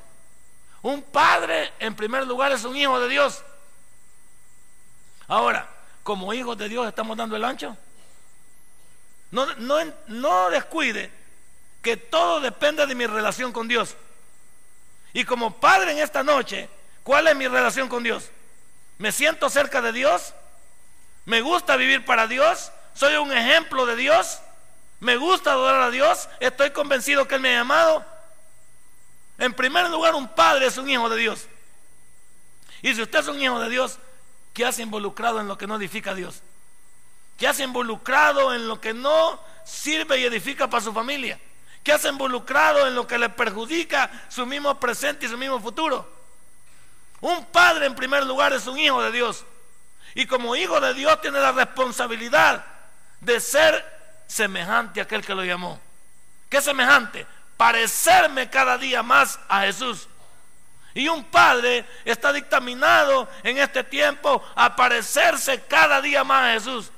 Un 0.80 1.02
padre, 1.02 1.70
en 1.78 1.94
primer 1.94 2.26
lugar, 2.26 2.52
es 2.52 2.64
un 2.64 2.74
hijo 2.74 2.98
de 2.98 3.06
Dios. 3.06 3.42
Ahora, 5.28 5.68
como 6.02 6.32
hijos 6.32 6.56
de 6.56 6.70
Dios, 6.70 6.88
estamos 6.88 7.18
dando 7.18 7.36
el 7.36 7.44
ancho. 7.44 7.76
No, 9.30 9.44
no, 9.56 9.76
no 10.06 10.48
descuide 10.48 11.10
que 11.82 11.98
todo 11.98 12.40
depende 12.40 12.86
de 12.86 12.94
mi 12.94 13.06
relación 13.06 13.52
con 13.52 13.68
Dios. 13.68 13.94
Y 15.12 15.26
como 15.26 15.60
padre 15.60 15.92
en 15.92 15.98
esta 15.98 16.22
noche, 16.22 16.70
¿cuál 17.02 17.28
es 17.28 17.36
mi 17.36 17.46
relación 17.46 17.90
con 17.90 18.02
Dios? 18.02 18.30
¿Me 18.96 19.12
siento 19.12 19.50
cerca 19.50 19.82
de 19.82 19.92
Dios? 19.92 20.32
Me 21.26 21.42
gusta 21.42 21.76
vivir 21.76 22.06
para 22.06 22.26
Dios. 22.26 22.72
Soy 22.94 23.16
un 23.16 23.30
ejemplo 23.34 23.84
de 23.84 23.96
Dios. 23.96 24.38
Me 25.00 25.18
gusta 25.18 25.52
adorar 25.52 25.82
a 25.82 25.90
Dios. 25.90 26.26
Estoy 26.40 26.70
convencido 26.70 27.28
que 27.28 27.34
Él 27.34 27.42
me 27.42 27.54
ha 27.54 27.58
llamado. 27.58 28.15
En 29.38 29.52
primer 29.52 29.88
lugar, 29.90 30.14
un 30.14 30.28
padre 30.28 30.66
es 30.66 30.78
un 30.78 30.88
hijo 30.88 31.08
de 31.08 31.16
Dios. 31.16 31.46
Y 32.82 32.94
si 32.94 33.02
usted 33.02 33.20
es 33.20 33.28
un 33.28 33.40
hijo 33.40 33.58
de 33.60 33.68
Dios, 33.68 33.98
¿qué 34.54 34.64
hace 34.64 34.82
involucrado 34.82 35.40
en 35.40 35.48
lo 35.48 35.58
que 35.58 35.66
no 35.66 35.76
edifica 35.76 36.12
a 36.12 36.14
Dios? 36.14 36.42
¿Qué 37.36 37.46
hace 37.46 37.64
involucrado 37.64 38.54
en 38.54 38.66
lo 38.66 38.80
que 38.80 38.94
no 38.94 39.40
sirve 39.64 40.20
y 40.20 40.24
edifica 40.24 40.68
para 40.68 40.82
su 40.82 40.92
familia? 40.92 41.38
¿Qué 41.82 41.92
hace 41.92 42.08
involucrado 42.08 42.86
en 42.86 42.94
lo 42.94 43.06
que 43.06 43.18
le 43.18 43.28
perjudica 43.28 44.10
su 44.28 44.46
mismo 44.46 44.80
presente 44.80 45.26
y 45.26 45.28
su 45.28 45.36
mismo 45.36 45.60
futuro? 45.60 46.10
Un 47.20 47.44
padre 47.46 47.86
en 47.86 47.94
primer 47.94 48.24
lugar 48.26 48.52
es 48.52 48.66
un 48.66 48.78
hijo 48.78 49.02
de 49.02 49.12
Dios. 49.12 49.44
Y 50.14 50.26
como 50.26 50.56
hijo 50.56 50.80
de 50.80 50.94
Dios 50.94 51.20
tiene 51.20 51.38
la 51.38 51.52
responsabilidad 51.52 52.64
de 53.20 53.38
ser 53.38 53.84
semejante 54.26 55.00
a 55.00 55.04
aquel 55.04 55.24
que 55.24 55.34
lo 55.34 55.44
llamó. 55.44 55.78
¿Qué 56.48 56.60
semejante? 56.60 57.26
Parecerme 57.56 58.50
cada 58.50 58.76
día 58.76 59.02
más 59.02 59.38
a 59.48 59.62
Jesús. 59.62 60.08
Y 60.94 61.08
un 61.08 61.24
padre 61.24 61.84
está 62.04 62.32
dictaminado 62.32 63.28
en 63.42 63.58
este 63.58 63.84
tiempo 63.84 64.42
a 64.54 64.74
parecerse 64.74 65.62
cada 65.64 66.00
día 66.00 66.24
más 66.24 66.44
a 66.44 66.52
Jesús. 66.54 66.90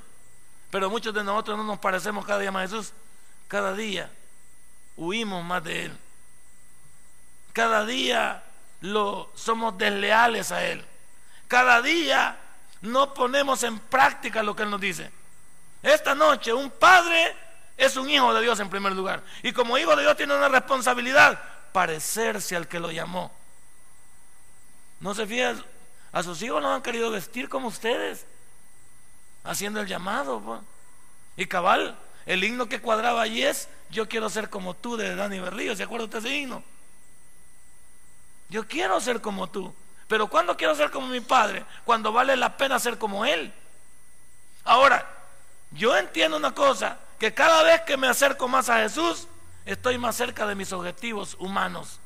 Pero 0.71 0.89
muchos 0.89 1.13
de 1.13 1.23
nosotros 1.23 1.57
no 1.57 1.63
nos 1.63 1.79
parecemos 1.79 2.25
cada 2.25 2.39
día 2.39 2.51
más 2.51 2.63
a 2.63 2.67
Jesús. 2.67 2.93
Cada 3.47 3.73
día 3.73 4.09
huimos 4.95 5.43
más 5.43 5.63
de 5.63 5.85
Él. 5.85 5.97
Cada 7.51 7.85
día 7.85 8.43
lo, 8.81 9.31
somos 9.35 9.77
desleales 9.77 10.51
a 10.51 10.63
Él. 10.63 10.85
Cada 11.47 11.81
día 11.81 12.37
no 12.81 13.13
ponemos 13.13 13.63
en 13.63 13.79
práctica 13.79 14.43
lo 14.43 14.55
que 14.55 14.63
Él 14.63 14.69
nos 14.69 14.79
dice. 14.79 15.11
Esta 15.81 16.15
noche 16.15 16.53
un 16.53 16.69
padre 16.69 17.35
es 17.79 17.95
un 17.95 18.09
hijo 18.09 18.33
de 18.33 18.41
Dios 18.41 18.59
en 18.59 18.69
primer 18.69 18.91
lugar. 18.91 19.23
Y 19.41 19.53
como 19.53 19.77
hijo 19.77 19.95
de 19.95 20.03
Dios 20.03 20.17
tiene 20.17 20.35
una 20.35 20.49
responsabilidad, 20.49 21.41
parecerse 21.71 22.55
al 22.57 22.67
que 22.67 22.79
lo 22.79 22.91
llamó. 22.91 23.31
No 24.99 25.15
se 25.15 25.25
fían, 25.25 25.63
a 26.11 26.21
sus 26.21 26.41
hijos 26.41 26.61
no 26.61 26.73
han 26.73 26.81
querido 26.81 27.09
vestir 27.09 27.47
como 27.47 27.69
ustedes, 27.69 28.25
haciendo 29.45 29.79
el 29.79 29.87
llamado. 29.87 30.61
Y 31.37 31.45
cabal, 31.45 31.97
el 32.25 32.43
himno 32.43 32.67
que 32.67 32.81
cuadraba 32.81 33.21
allí 33.21 33.43
es, 33.43 33.69
yo 33.89 34.09
quiero 34.09 34.29
ser 34.29 34.49
como 34.49 34.73
tú 34.73 34.97
de 34.97 35.15
Dani 35.15 35.39
Berrío, 35.39 35.73
¿se 35.73 35.83
acuerda 35.83 36.05
usted 36.05 36.21
de 36.21 36.27
ese 36.27 36.37
himno? 36.37 36.61
Yo 38.49 38.67
quiero 38.67 38.99
ser 38.99 39.21
como 39.21 39.47
tú. 39.47 39.73
Pero 40.09 40.27
¿cuándo 40.27 40.57
quiero 40.57 40.75
ser 40.75 40.91
como 40.91 41.07
mi 41.07 41.21
padre? 41.21 41.63
Cuando 41.85 42.11
vale 42.11 42.35
la 42.35 42.57
pena 42.57 42.77
ser 42.77 42.97
como 42.97 43.25
él. 43.25 43.53
Ahora, 44.65 45.07
yo 45.71 45.95
entiendo 45.95 46.35
una 46.35 46.53
cosa, 46.53 46.97
que 47.19 47.33
cada 47.33 47.63
vez 47.63 47.81
que 47.81 47.97
me 47.97 48.07
acerco 48.07 48.47
más 48.47 48.69
a 48.69 48.79
Jesús, 48.79 49.27
estoy 49.65 49.97
más 49.97 50.15
cerca 50.15 50.47
de 50.47 50.55
mis 50.55 50.71
objetivos 50.71 51.35
humanos. 51.39 51.99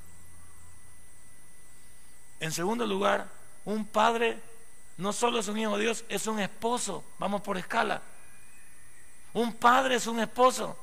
En 2.39 2.51
segundo 2.51 2.85
lugar, 2.85 3.27
un 3.63 3.85
padre 3.85 4.39
no 4.97 5.13
solo 5.13 5.39
es 5.39 5.47
un 5.47 5.57
hijo 5.57 5.77
de 5.77 5.83
Dios, 5.83 6.03
es 6.09 6.27
un 6.27 6.39
esposo. 6.39 7.03
Vamos 7.19 7.41
por 7.41 7.57
escala. 7.57 8.01
Un 9.33 9.53
padre 9.53 9.95
es 9.95 10.07
un 10.07 10.19
esposo. 10.19 10.77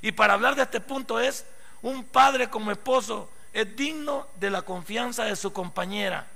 Y 0.00 0.12
para 0.12 0.34
hablar 0.34 0.54
de 0.54 0.62
este 0.62 0.80
punto 0.80 1.18
es, 1.20 1.44
un 1.82 2.04
padre 2.04 2.50
como 2.50 2.70
esposo 2.70 3.30
es 3.52 3.76
digno 3.76 4.26
de 4.36 4.50
la 4.50 4.62
confianza 4.62 5.24
de 5.24 5.36
su 5.36 5.52
compañera. 5.52 6.26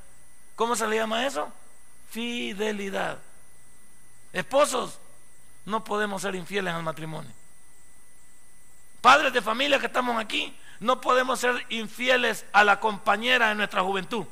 ¿Cómo 0.55 0.77
se 0.77 0.87
le 0.87 0.97
llama 0.97 1.27
eso? 1.27 1.53
Fidelidad. 2.11 3.19
Esposos, 4.33 4.99
no 5.67 5.85
podemos 5.85 6.23
ser 6.23 6.35
infieles 6.35 6.73
al 6.73 6.83
matrimonio. 6.83 7.31
Padres 9.01 9.33
de 9.33 9.43
familia 9.43 9.79
que 9.79 9.87
estamos 9.87 10.19
aquí, 10.19 10.57
no 10.81 11.01
podemos 11.01 11.39
ser 11.39 11.65
infieles 11.69 12.47
a 12.53 12.65
la 12.65 12.81
compañera 12.81 13.49
de 13.49 13.57
nuestra 13.57 13.83
juventud. 13.83 14.27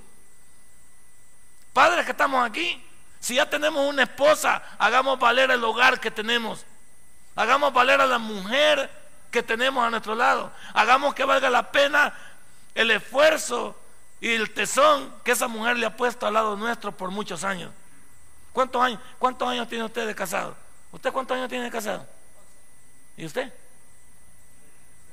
Padres 1.72 2.04
que 2.04 2.12
estamos 2.12 2.44
aquí, 2.48 2.84
si 3.20 3.34
ya 3.34 3.48
tenemos 3.48 3.88
una 3.88 4.04
esposa, 4.04 4.62
hagamos 4.78 5.18
valer 5.18 5.50
el 5.50 5.62
hogar 5.64 6.00
que 6.00 6.10
tenemos. 6.10 6.64
Hagamos 7.36 7.72
valer 7.72 8.00
a 8.00 8.06
la 8.06 8.18
mujer 8.18 8.90
que 9.30 9.42
tenemos 9.42 9.84
a 9.84 9.90
nuestro 9.90 10.14
lado. 10.14 10.52
Hagamos 10.72 11.14
que 11.14 11.24
valga 11.24 11.50
la 11.50 11.72
pena 11.72 12.14
el 12.74 12.90
esfuerzo 12.90 13.76
y 14.20 14.30
el 14.30 14.52
tesón 14.54 15.12
que 15.24 15.32
esa 15.32 15.48
mujer 15.48 15.76
le 15.78 15.86
ha 15.86 15.96
puesto 15.96 16.26
al 16.26 16.34
lado 16.34 16.56
nuestro 16.56 16.92
por 16.92 17.10
muchos 17.10 17.42
años. 17.42 17.72
¿Cuántos 18.52 18.80
años, 18.80 19.00
cuántos 19.18 19.48
años 19.48 19.68
tiene 19.68 19.84
usted 19.84 20.06
de 20.06 20.14
casado? 20.14 20.63
¿Usted 20.94 21.12
cuántos 21.12 21.36
años 21.36 21.48
tiene 21.48 21.64
de 21.64 21.70
casado? 21.72 22.06
¿Y 23.16 23.26
usted? 23.26 23.52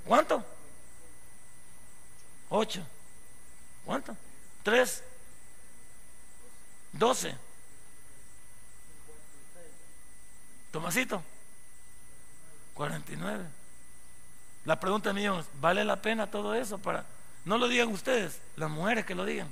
¿Cuánto? 0.06 0.46
Ocho. 2.50 2.86
¿Cuánto? 3.84 4.16
Tres. 4.62 5.04
Doce. 6.94 7.36
Tomasito. 10.72 11.24
Cuarenta 12.76 13.12
y 13.12 13.16
nueve. 13.16 13.46
La 14.66 14.80
pregunta 14.80 15.12
mía 15.14 15.36
es, 15.40 15.48
¿vale 15.60 15.84
la 15.84 16.00
pena 16.00 16.30
todo 16.30 16.54
eso 16.54 16.78
para 16.78 17.06
no 17.44 17.58
lo 17.58 17.68
digan 17.68 17.88
ustedes, 17.88 18.40
las 18.56 18.70
mujeres 18.70 19.04
que 19.04 19.16
lo 19.16 19.26
digan. 19.26 19.52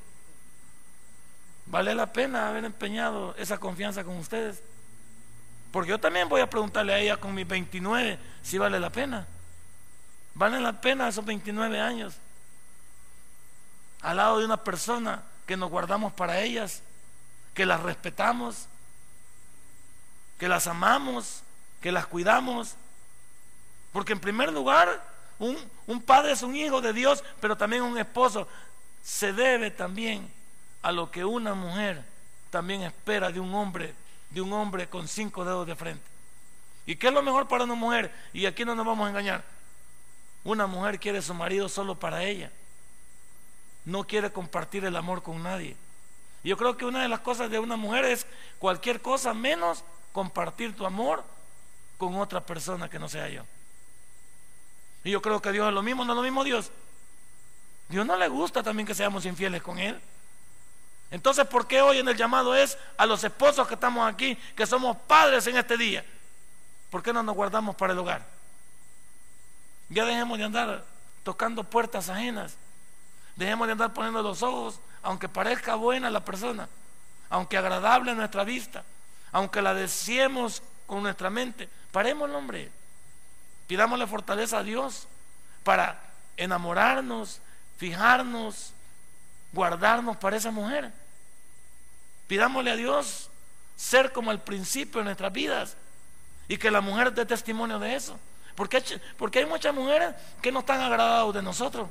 ¿Vale 1.66 1.96
la 1.96 2.14
pena 2.14 2.50
haber 2.50 2.66
empeñado 2.66 3.34
esa 3.36 3.58
confianza 3.58 4.04
con 4.04 4.18
ustedes? 4.18 4.62
Porque 5.72 5.90
yo 5.90 6.00
también 6.00 6.28
voy 6.28 6.42
a 6.42 6.50
preguntarle 6.50 6.94
a 6.94 7.00
ella 7.00 7.18
con 7.18 7.34
mis 7.34 7.48
29 7.48 8.18
si 8.42 8.58
vale 8.58 8.80
la 8.80 8.92
pena. 8.92 9.28
¿Vale 10.34 10.60
la 10.60 10.80
pena 10.80 11.08
esos 11.08 11.26
29 11.26 11.80
años? 11.80 12.16
Al 14.02 14.18
lado 14.18 14.40
de 14.40 14.46
una 14.46 14.58
persona 14.58 15.24
que 15.46 15.58
nos 15.58 15.70
guardamos 15.70 16.14
para 16.14 16.40
ellas, 16.40 16.82
que 17.54 17.66
las 17.66 17.82
respetamos, 17.82 18.68
que 20.38 20.48
las 20.48 20.68
amamos, 20.68 21.44
que 21.82 21.92
las 21.92 22.08
cuidamos. 22.08 22.76
Porque 23.92 24.14
en 24.14 24.20
primer 24.20 24.52
lugar, 24.54 25.04
un, 25.40 26.02
padre 26.02 26.32
es 26.32 26.42
un 26.42 26.56
hijo 26.56 26.82
de 26.82 26.94
Dios, 26.94 27.24
pero 27.42 27.58
también 27.58 27.84
un 27.84 27.98
esposo. 27.98 28.48
Se 29.04 29.34
debe 29.34 29.72
también 29.72 30.32
a 30.82 30.92
lo 30.92 31.12
que 31.12 31.26
una 31.26 31.54
mujer 31.54 32.04
también 32.50 32.84
espera 32.84 33.32
de 33.32 33.40
un 33.40 33.54
hombre, 33.54 33.94
de 34.30 34.42
un 34.42 34.54
hombre 34.54 34.88
con 34.88 35.08
cinco 35.08 35.44
dedos 35.44 35.68
de 35.68 35.76
frente. 35.76 36.04
¿Y 36.86 36.96
qué 36.96 37.08
es 37.08 37.14
lo 37.14 37.22
mejor 37.22 37.48
para 37.48 37.64
una 37.64 37.76
mujer? 37.76 38.12
Y 38.34 38.46
aquí 38.46 38.66
no 38.66 38.76
nos 38.76 38.86
vamos 38.86 39.06
a 39.06 39.10
engañar. 39.10 39.44
Una 40.44 40.68
mujer 40.68 41.00
quiere 41.00 41.20
a 41.20 41.22
su 41.22 41.34
marido 41.34 41.70
solo 41.70 42.00
para 42.00 42.24
ella. 42.24 42.52
No 43.86 44.06
quiere 44.06 44.32
compartir 44.32 44.86
el 44.86 44.96
amor 44.96 45.22
con 45.22 45.42
nadie. 45.44 45.76
Yo 46.44 46.58
creo 46.58 46.78
que 46.78 46.86
una 46.86 47.02
de 47.02 47.10
las 47.10 47.20
cosas 47.20 47.50
de 47.50 47.60
una 47.60 47.76
mujer 47.76 48.06
es 48.06 48.26
cualquier 48.60 49.02
cosa 49.02 49.34
menos 49.34 49.84
compartir 50.12 50.76
tu 50.76 50.86
amor 50.86 51.24
con 51.98 52.16
otra 52.16 52.46
persona 52.46 52.90
que 52.90 53.00
no 53.00 53.10
sea 53.10 53.30
yo. 53.30 53.44
Y 55.04 55.12
yo 55.12 55.22
creo 55.22 55.42
que 55.42 55.52
Dios 55.52 55.68
es 55.68 55.74
lo 55.74 55.84
mismo, 55.84 56.06
no 56.06 56.14
es 56.14 56.18
lo 56.18 56.24
mismo 56.24 56.44
Dios. 56.44 56.72
Dios 57.90 58.06
no 58.06 58.16
le 58.16 58.28
gusta 58.28 58.64
también 58.64 58.88
que 58.88 58.96
seamos 58.96 59.26
infieles 59.26 59.62
con 59.62 59.80
Él. 59.80 60.00
Entonces, 61.12 61.46
¿por 61.48 61.68
qué 61.68 61.82
hoy 61.82 61.98
en 61.98 62.08
el 62.08 62.16
llamado 62.16 62.56
es 62.56 62.78
a 62.98 63.06
los 63.06 63.24
esposos 63.24 63.68
que 63.68 63.74
estamos 63.74 64.08
aquí, 64.08 64.36
que 64.56 64.68
somos 64.68 64.96
padres 64.96 65.48
en 65.48 65.58
este 65.58 65.75
día? 65.75 66.06
¿Por 66.89 67.01
qué 67.01 67.12
no 67.13 67.24
nos 67.24 67.36
guardamos 67.36 67.75
para 67.75 67.94
el 67.94 68.00
hogar? 68.00 68.25
Ya 69.89 70.06
dejemos 70.06 70.38
de 70.38 70.44
andar 70.44 70.84
tocando 71.24 71.63
puertas 71.63 72.10
ajenas. 72.10 72.56
Dejemos 73.36 73.68
de 73.68 73.72
andar 73.74 73.94
poniendo 73.94 74.22
los 74.22 74.44
ojos, 74.44 74.80
aunque 75.01 75.30
parezca 75.30 75.75
buena 75.75 76.10
la 76.10 76.24
persona, 76.24 76.68
aunque 77.30 77.58
agradable 77.58 78.13
nuestra 78.13 78.44
vista, 78.44 78.84
aunque 79.32 79.62
la 79.62 79.74
deseemos 79.74 80.62
con 80.86 81.01
nuestra 81.04 81.30
mente. 81.30 81.70
Paremos, 81.92 82.30
hombre. 82.30 82.72
Pidámosle 83.68 84.08
fortaleza 84.08 84.60
a 84.60 84.63
Dios 84.63 85.08
para 85.63 86.00
enamorarnos, 86.38 87.39
fijarnos, 87.78 88.74
guardarnos 89.51 90.18
para 90.18 90.38
esa 90.38 90.51
mujer. 90.51 90.92
Pidámosle 92.30 92.72
a 92.72 92.76
Dios 92.78 93.30
ser 93.76 94.14
como 94.14 94.32
el 94.32 94.40
principio 94.40 95.00
de 95.00 95.06
nuestras 95.06 95.34
vidas 95.34 95.76
y 96.48 96.56
que 96.56 96.72
la 96.72 96.80
mujer 96.80 97.12
dé 97.12 97.26
testimonio 97.26 97.78
de 97.78 97.94
eso. 97.94 98.18
Porque, 98.56 98.82
porque 99.18 99.40
hay 99.40 99.46
muchas 99.46 99.76
mujeres 99.76 100.16
que 100.42 100.54
no 100.54 100.60
están 100.60 100.80
agradadas 100.80 101.34
de 101.34 101.42
nosotros. 101.42 101.90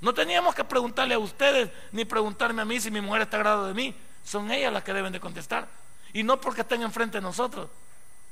No 0.00 0.12
teníamos 0.12 0.52
que 0.52 0.64
preguntarle 0.64 1.14
a 1.14 1.20
ustedes 1.20 1.70
ni 1.92 2.04
preguntarme 2.04 2.62
a 2.62 2.64
mí 2.64 2.80
si 2.80 2.90
mi 2.90 3.00
mujer 3.00 3.22
está 3.22 3.36
agradada 3.36 3.68
de 3.68 3.74
mí. 3.74 3.94
Son 4.24 4.50
ellas 4.50 4.72
las 4.72 4.82
que 4.82 4.92
deben 4.92 5.12
de 5.12 5.20
contestar. 5.20 5.68
Y 6.12 6.24
no 6.24 6.40
porque 6.40 6.62
estén 6.62 6.82
enfrente 6.82 7.18
de 7.18 7.22
nosotros 7.22 7.68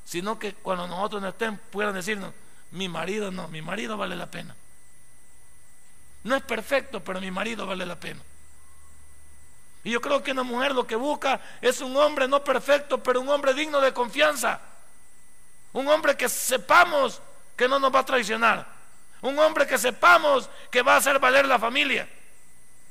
sino 0.04 0.38
que 0.38 0.54
cuando 0.54 0.86
nosotros 0.86 1.22
no 1.22 1.28
estén 1.28 1.58
puedan 1.70 1.94
decirnos, 1.94 2.32
mi 2.70 2.88
marido 2.88 3.30
no, 3.30 3.48
mi 3.48 3.62
marido 3.62 3.96
vale 3.96 4.16
la 4.16 4.30
pena. 4.30 4.54
No 6.24 6.36
es 6.36 6.42
perfecto, 6.42 7.02
pero 7.02 7.20
mi 7.20 7.30
marido 7.30 7.66
vale 7.66 7.86
la 7.86 7.98
pena. 7.98 8.20
Y 9.84 9.90
yo 9.90 10.00
creo 10.00 10.22
que 10.22 10.32
una 10.32 10.42
mujer 10.42 10.74
lo 10.74 10.86
que 10.86 10.96
busca 10.96 11.40
es 11.60 11.82
un 11.82 11.94
hombre 11.96 12.26
no 12.26 12.42
perfecto, 12.42 13.02
pero 13.02 13.20
un 13.20 13.28
hombre 13.28 13.52
digno 13.52 13.80
de 13.80 13.92
confianza. 13.92 14.58
Un 15.74 15.86
hombre 15.88 16.16
que 16.16 16.28
sepamos 16.28 17.20
que 17.54 17.68
no 17.68 17.78
nos 17.78 17.94
va 17.94 18.00
a 18.00 18.04
traicionar. 18.04 18.66
Un 19.20 19.38
hombre 19.38 19.66
que 19.66 19.76
sepamos 19.76 20.48
que 20.70 20.82
va 20.82 20.94
a 20.94 20.96
hacer 20.96 21.18
valer 21.18 21.46
la 21.46 21.58
familia. 21.58 22.08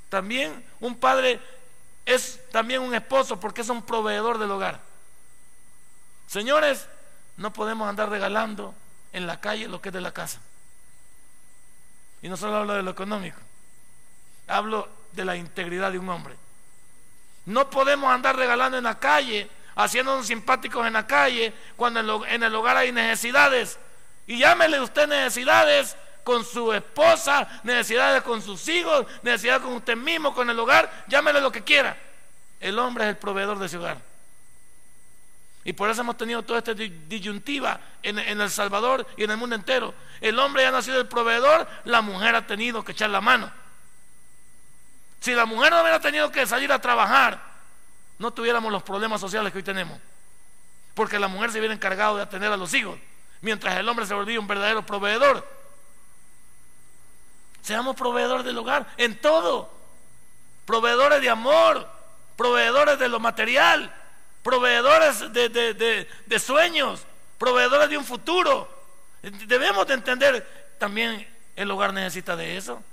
También 0.09 0.63
un 0.79 0.95
padre 0.95 1.39
es 2.05 2.39
también 2.51 2.81
un 2.81 2.93
esposo 2.93 3.39
porque 3.39 3.61
es 3.61 3.69
un 3.69 3.81
proveedor 3.81 4.37
del 4.37 4.51
hogar. 4.51 4.79
Señores, 6.27 6.87
no 7.37 7.51
podemos 7.51 7.89
andar 7.89 8.09
regalando 8.09 8.75
en 9.13 9.25
la 9.25 9.39
calle 9.39 9.67
lo 9.67 9.81
que 9.81 9.89
es 9.89 9.93
de 9.93 10.01
la 10.01 10.11
casa. 10.11 10.39
Y 12.21 12.29
no 12.29 12.37
solo 12.37 12.57
hablo 12.57 12.73
de 12.73 12.83
lo 12.83 12.91
económico, 12.91 13.39
hablo 14.47 14.87
de 15.11 15.25
la 15.25 15.35
integridad 15.35 15.91
de 15.91 15.97
un 15.97 16.09
hombre. 16.09 16.35
No 17.45 17.69
podemos 17.69 18.11
andar 18.11 18.35
regalando 18.35 18.77
en 18.77 18.83
la 18.83 18.99
calle, 18.99 19.49
haciéndonos 19.75 20.27
simpáticos 20.27 20.85
en 20.87 20.93
la 20.93 21.07
calle, 21.07 21.53
cuando 21.75 22.25
en 22.25 22.43
el 22.43 22.55
hogar 22.55 22.77
hay 22.77 22.91
necesidades. 22.91 23.79
Y 24.27 24.37
llámele 24.37 24.79
usted 24.79 25.07
necesidades 25.07 25.95
con 26.23 26.45
su 26.45 26.71
esposa, 26.71 27.47
necesidades 27.63 28.23
con 28.23 28.41
sus 28.41 28.67
hijos, 28.69 29.05
necesidades 29.21 29.61
con 29.61 29.73
usted 29.73 29.95
mismo, 29.95 30.33
con 30.33 30.49
el 30.49 30.57
hogar, 30.57 31.05
llámele 31.07 31.41
lo 31.41 31.51
que 31.51 31.63
quiera. 31.63 31.97
El 32.59 32.79
hombre 32.79 33.03
es 33.03 33.09
el 33.09 33.17
proveedor 33.17 33.59
de 33.59 33.65
ese 33.65 33.77
hogar. 33.77 33.97
Y 35.65 35.73
por 35.73 35.89
eso 35.89 36.01
hemos 36.01 36.17
tenido 36.17 36.43
toda 36.43 36.59
esta 36.59 36.73
disyuntiva 36.73 37.79
en, 38.01 38.19
El 38.19 38.49
Salvador 38.49 39.07
y 39.15 39.23
en 39.23 39.31
el 39.31 39.37
mundo 39.37 39.55
entero. 39.55 39.93
El 40.19 40.37
hombre 40.39 40.63
ya 40.63 40.69
ha 40.69 40.71
nacido 40.71 40.99
el 40.99 41.07
proveedor, 41.07 41.67
la 41.85 42.01
mujer 42.01 42.35
ha 42.35 42.45
tenido 42.45 42.83
que 42.83 42.91
echar 42.91 43.09
la 43.09 43.21
mano. 43.21 43.51
Si 45.23 45.33
la 45.33 45.45
mujer 45.45 45.71
no 45.71 45.79
hubiera 45.79 46.01
tenido 46.01 46.29
que 46.29 46.45
salir 46.45 46.69
a 46.73 46.81
trabajar, 46.81 47.39
no 48.19 48.31
tuviéramos 48.31 48.69
los 48.69 48.83
problemas 48.83 49.21
sociales 49.21 49.53
que 49.53 49.59
hoy 49.59 49.63
tenemos. 49.63 49.97
Porque 50.93 51.17
la 51.17 51.29
mujer 51.29 51.49
se 51.49 51.59
hubiera 51.59 51.73
encargado 51.73 52.17
de 52.17 52.23
atender 52.23 52.51
a 52.51 52.57
los 52.57 52.73
hijos, 52.73 52.99
mientras 53.39 53.77
el 53.77 53.87
hombre 53.87 54.05
se 54.05 54.13
volvía 54.13 54.37
un 54.37 54.47
verdadero 54.47 54.85
proveedor. 54.85 55.47
Seamos 57.61 57.95
proveedores 57.95 58.43
del 58.43 58.57
hogar 58.57 58.85
en 58.97 59.17
todo. 59.17 59.71
Proveedores 60.65 61.21
de 61.21 61.29
amor, 61.29 61.87
proveedores 62.35 62.99
de 62.99 63.07
lo 63.07 63.21
material, 63.21 63.93
proveedores 64.43 65.31
de, 65.31 66.37
sueños, 66.37 67.05
proveedores 67.37 67.89
de 67.89 67.97
un 67.97 68.03
futuro. 68.03 68.67
Debemos 69.21 69.87
de 69.87 69.93
entender, 69.93 70.75
también 70.77 71.25
el 71.55 71.71
hogar 71.71 71.93
necesita 71.93 72.35
de 72.35 72.57
eso. 72.57 72.83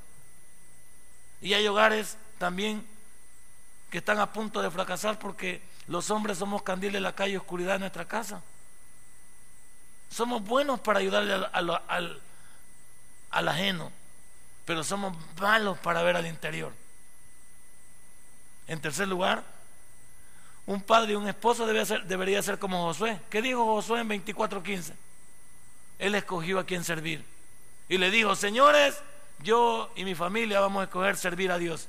Y 1.41 1.55
hay 1.55 1.67
hogares 1.67 2.17
también 2.39 2.87
que 3.91 3.99
están 3.99 4.19
a 4.19 4.33
punto 4.33 4.63
de 4.63 4.71
fracasar 4.71 5.19
porque 5.19 5.63
los 5.87 6.11
hombres 6.11 6.39
somos 6.39 6.63
candiles 6.63 6.95
de 6.95 7.01
la 7.01 7.15
calle 7.15 7.37
oscuridad 7.37 7.77
en 7.77 7.81
nuestra 7.81 8.07
casa. 8.07 8.43
Somos 10.11 10.43
buenos 10.43 10.81
para 10.81 11.01
ayudarle 11.01 11.35
al, 11.53 12.23
al 13.31 13.49
ajeno, 13.49 13.93
pero 14.65 14.85
somos 14.85 15.17
malos 15.41 15.79
para 15.79 16.03
ver 16.03 16.17
al 16.17 16.27
interior. 16.27 16.73
En 18.67 18.81
tercer 18.81 19.09
lugar, 19.09 19.43
un 20.67 20.81
padre 20.81 21.13
y 21.13 21.17
un 21.17 21.29
esposo 21.29 21.67
debe 21.67 21.85
ser, 21.85 22.05
debería 22.05 22.43
ser 22.43 22.59
como 22.59 22.85
Josué. 22.85 23.21
¿Qué 23.29 23.43
dijo 23.43 23.65
Josué 23.65 24.01
en 24.01 24.09
24:15? 24.09 24.93
Él 25.99 26.15
escogió 26.15 26.61
a 26.61 26.65
quien 26.65 26.85
servir. 26.85 27.25
Y 27.89 27.99
le 27.99 28.11
dijo, 28.11 28.37
señores, 28.37 29.03
yo 29.43 29.91
y 29.97 30.05
mi 30.05 30.15
familia 30.15 30.61
vamos 30.61 30.81
a 30.81 30.85
escoger 30.85 31.17
servir 31.17 31.51
a 31.51 31.59
Dios. 31.59 31.89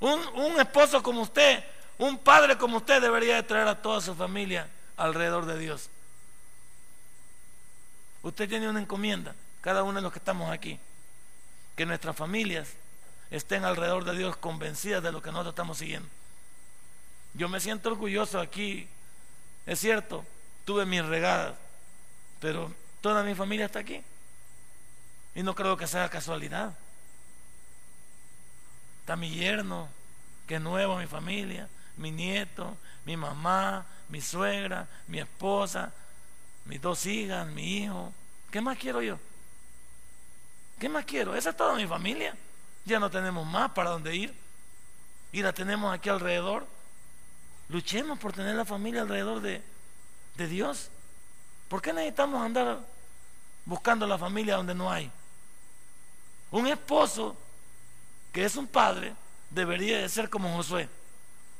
Un, 0.00 0.20
un 0.34 0.60
esposo 0.60 1.02
como 1.02 1.22
usted, 1.22 1.64
un 1.98 2.18
padre 2.18 2.56
como 2.58 2.78
usted 2.78 3.00
debería 3.00 3.36
de 3.36 3.42
traer 3.42 3.68
a 3.68 3.80
toda 3.80 4.00
su 4.00 4.14
familia 4.14 4.68
alrededor 4.96 5.46
de 5.46 5.58
Dios. 5.58 5.90
Usted 8.22 8.48
tiene 8.48 8.68
una 8.68 8.80
encomienda, 8.80 9.34
cada 9.60 9.82
uno 9.82 9.94
de 9.94 10.02
los 10.02 10.12
que 10.12 10.18
estamos 10.18 10.50
aquí, 10.50 10.78
que 11.76 11.86
nuestras 11.86 12.16
familias 12.16 12.68
estén 13.30 13.64
alrededor 13.64 14.04
de 14.04 14.16
Dios 14.16 14.36
convencidas 14.36 15.02
de 15.02 15.12
lo 15.12 15.20
que 15.20 15.30
nosotros 15.30 15.52
estamos 15.52 15.78
siguiendo. 15.78 16.08
Yo 17.34 17.48
me 17.48 17.60
siento 17.60 17.90
orgulloso 17.90 18.40
aquí. 18.40 18.88
Es 19.66 19.80
cierto, 19.80 20.24
tuve 20.64 20.86
mis 20.86 21.04
regadas, 21.04 21.54
pero 22.40 22.72
toda 23.00 23.22
mi 23.22 23.34
familia 23.34 23.66
está 23.66 23.80
aquí. 23.80 24.02
Y 25.34 25.42
no 25.42 25.54
creo 25.54 25.76
que 25.76 25.86
sea 25.86 26.08
casualidad. 26.08 26.74
Está 29.00 29.16
mi 29.16 29.30
yerno, 29.30 29.88
que 30.46 30.56
es 30.56 30.60
nuevo, 30.60 30.96
mi 30.96 31.06
familia, 31.06 31.68
mi 31.96 32.10
nieto, 32.10 32.76
mi 33.04 33.16
mamá, 33.16 33.84
mi 34.08 34.20
suegra, 34.20 34.86
mi 35.08 35.18
esposa, 35.18 35.92
mis 36.64 36.80
dos 36.80 37.04
hijas, 37.06 37.46
mi 37.48 37.78
hijo. 37.78 38.12
¿Qué 38.50 38.60
más 38.60 38.78
quiero 38.78 39.02
yo? 39.02 39.18
¿Qué 40.78 40.88
más 40.88 41.04
quiero? 41.04 41.34
Esa 41.34 41.50
es 41.50 41.56
toda 41.56 41.74
mi 41.74 41.86
familia. 41.86 42.36
Ya 42.84 42.98
no 42.98 43.10
tenemos 43.10 43.46
más 43.46 43.70
para 43.72 43.90
dónde 43.90 44.14
ir. 44.14 44.34
Y 45.32 45.42
la 45.42 45.52
tenemos 45.52 45.92
aquí 45.92 46.08
alrededor. 46.08 46.66
Luchemos 47.68 48.18
por 48.18 48.32
tener 48.32 48.54
la 48.54 48.64
familia 48.64 49.02
alrededor 49.02 49.40
de, 49.40 49.62
de 50.36 50.46
Dios. 50.46 50.90
¿Por 51.68 51.82
qué 51.82 51.92
necesitamos 51.92 52.42
andar 52.42 52.80
buscando 53.64 54.06
la 54.06 54.18
familia 54.18 54.56
donde 54.56 54.74
no 54.74 54.90
hay? 54.90 55.10
Un 56.54 56.68
esposo 56.68 57.36
que 58.32 58.44
es 58.44 58.54
un 58.54 58.68
padre 58.68 59.12
debería 59.50 59.98
de 59.98 60.08
ser 60.08 60.30
como 60.30 60.54
Josué. 60.54 60.88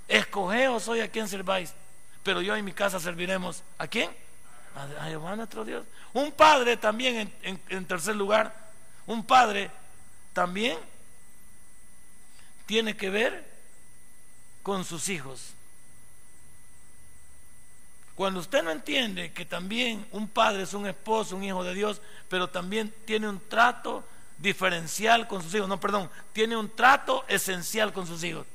Escogeos 0.06 0.84
soy 0.84 1.00
a 1.00 1.10
quien 1.10 1.26
serváis, 1.26 1.74
pero 2.22 2.40
yo 2.40 2.54
en 2.54 2.64
mi 2.64 2.72
casa 2.72 3.00
serviremos 3.00 3.64
a 3.76 3.88
quién? 3.88 4.08
A, 4.76 5.06
Jehová 5.06 5.34
nuestro 5.34 5.64
Dios. 5.64 5.84
Un 6.12 6.30
padre 6.30 6.76
también, 6.76 7.32
en 7.42 7.86
tercer 7.86 8.14
lugar, 8.14 8.54
un 9.04 9.26
padre 9.26 9.68
también 10.32 10.78
tiene 12.64 12.96
que 12.96 13.10
ver 13.10 13.44
con 14.62 14.84
sus 14.84 15.08
hijos. 15.08 15.54
Cuando 18.14 18.38
usted 18.38 18.62
no 18.62 18.70
entiende 18.70 19.32
que 19.32 19.44
también 19.44 20.06
un 20.12 20.28
padre 20.28 20.62
es 20.62 20.72
un 20.72 20.86
esposo, 20.86 21.34
un 21.34 21.42
hijo 21.42 21.64
de 21.64 21.74
Dios, 21.74 22.00
pero 22.28 22.48
también 22.48 22.94
tiene 23.06 23.28
un 23.28 23.40
trato 23.48 24.04
diferencial 24.38 25.26
con 25.26 25.42
sus 25.42 25.54
hijos, 25.54 25.68
no, 25.68 25.80
perdón, 25.80 26.10
tiene 26.32 26.56
un 26.56 26.68
trato 26.68 27.24
esencial 27.28 27.92
con 27.92 28.06
sus 28.06 28.22
hijos. 28.24 28.46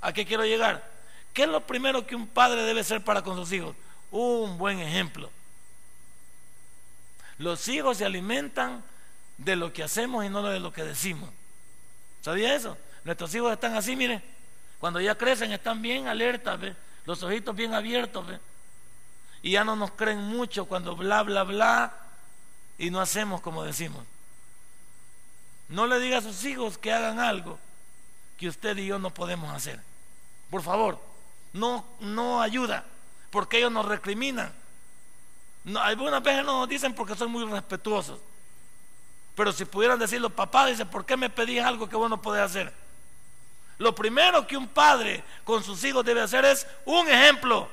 ¿A 0.00 0.12
qué 0.12 0.24
quiero 0.24 0.44
llegar? 0.44 0.88
¿Qué 1.32 1.42
es 1.42 1.48
lo 1.48 1.66
primero 1.66 2.06
que 2.06 2.16
un 2.16 2.26
padre 2.26 2.62
debe 2.62 2.82
ser 2.84 3.04
para 3.04 3.22
con 3.22 3.36
sus 3.36 3.52
hijos? 3.52 3.76
Un 4.10 4.58
buen 4.58 4.80
ejemplo. 4.80 5.30
Los 7.38 7.68
hijos 7.68 7.98
se 7.98 8.04
alimentan 8.04 8.82
de 9.38 9.56
lo 9.56 9.72
que 9.72 9.82
hacemos 9.82 10.24
y 10.24 10.28
no 10.28 10.42
de 10.42 10.60
lo 10.60 10.72
que 10.72 10.84
decimos. 10.84 11.30
¿Sabía 12.20 12.54
eso? 12.54 12.76
Nuestros 13.04 13.34
hijos 13.34 13.52
están 13.52 13.76
así, 13.76 13.96
mire, 13.96 14.22
cuando 14.78 15.00
ya 15.00 15.14
crecen 15.14 15.52
están 15.52 15.80
bien 15.80 16.06
alertas, 16.06 16.58
los 17.06 17.22
ojitos 17.22 17.54
bien 17.56 17.74
abiertos. 17.74 18.26
y 19.42 19.52
ya 19.52 19.64
no 19.64 19.76
nos 19.76 19.92
creen 19.92 20.18
mucho 20.18 20.66
cuando 20.66 20.96
bla, 20.96 21.22
bla, 21.22 21.44
bla 21.44 21.94
y 22.78 22.90
no 22.90 23.00
hacemos 23.00 23.40
como 23.40 23.64
decimos. 23.64 24.04
No 25.70 25.86
le 25.86 25.98
diga 26.00 26.18
a 26.18 26.22
sus 26.22 26.44
hijos 26.44 26.76
que 26.76 26.92
hagan 26.92 27.20
algo 27.20 27.58
que 28.36 28.48
usted 28.48 28.76
y 28.76 28.86
yo 28.86 28.98
no 28.98 29.14
podemos 29.14 29.54
hacer. 29.54 29.80
Por 30.50 30.62
favor, 30.62 31.00
no, 31.52 31.86
no 32.00 32.42
ayuda, 32.42 32.84
porque 33.30 33.58
ellos 33.58 33.70
nos 33.70 33.86
recriminan. 33.86 34.52
No, 35.64 35.80
algunas 35.80 36.22
veces 36.22 36.44
no 36.44 36.58
nos 36.58 36.68
dicen 36.68 36.92
porque 36.92 37.14
son 37.14 37.30
muy 37.30 37.44
respetuosos. 37.44 38.18
Pero 39.36 39.52
si 39.52 39.64
pudieran 39.64 39.98
decirlo, 39.98 40.28
papá 40.28 40.66
dice, 40.66 40.84
¿por 40.84 41.06
qué 41.06 41.16
me 41.16 41.30
pedís 41.30 41.62
algo 41.62 41.88
que 41.88 41.96
vos 41.96 42.10
no 42.10 42.20
podés 42.20 42.42
hacer? 42.42 42.72
Lo 43.78 43.94
primero 43.94 44.46
que 44.46 44.56
un 44.56 44.68
padre 44.68 45.22
con 45.44 45.62
sus 45.62 45.82
hijos 45.84 46.04
debe 46.04 46.20
hacer 46.20 46.44
es 46.44 46.66
un 46.84 47.08
ejemplo 47.08 47.68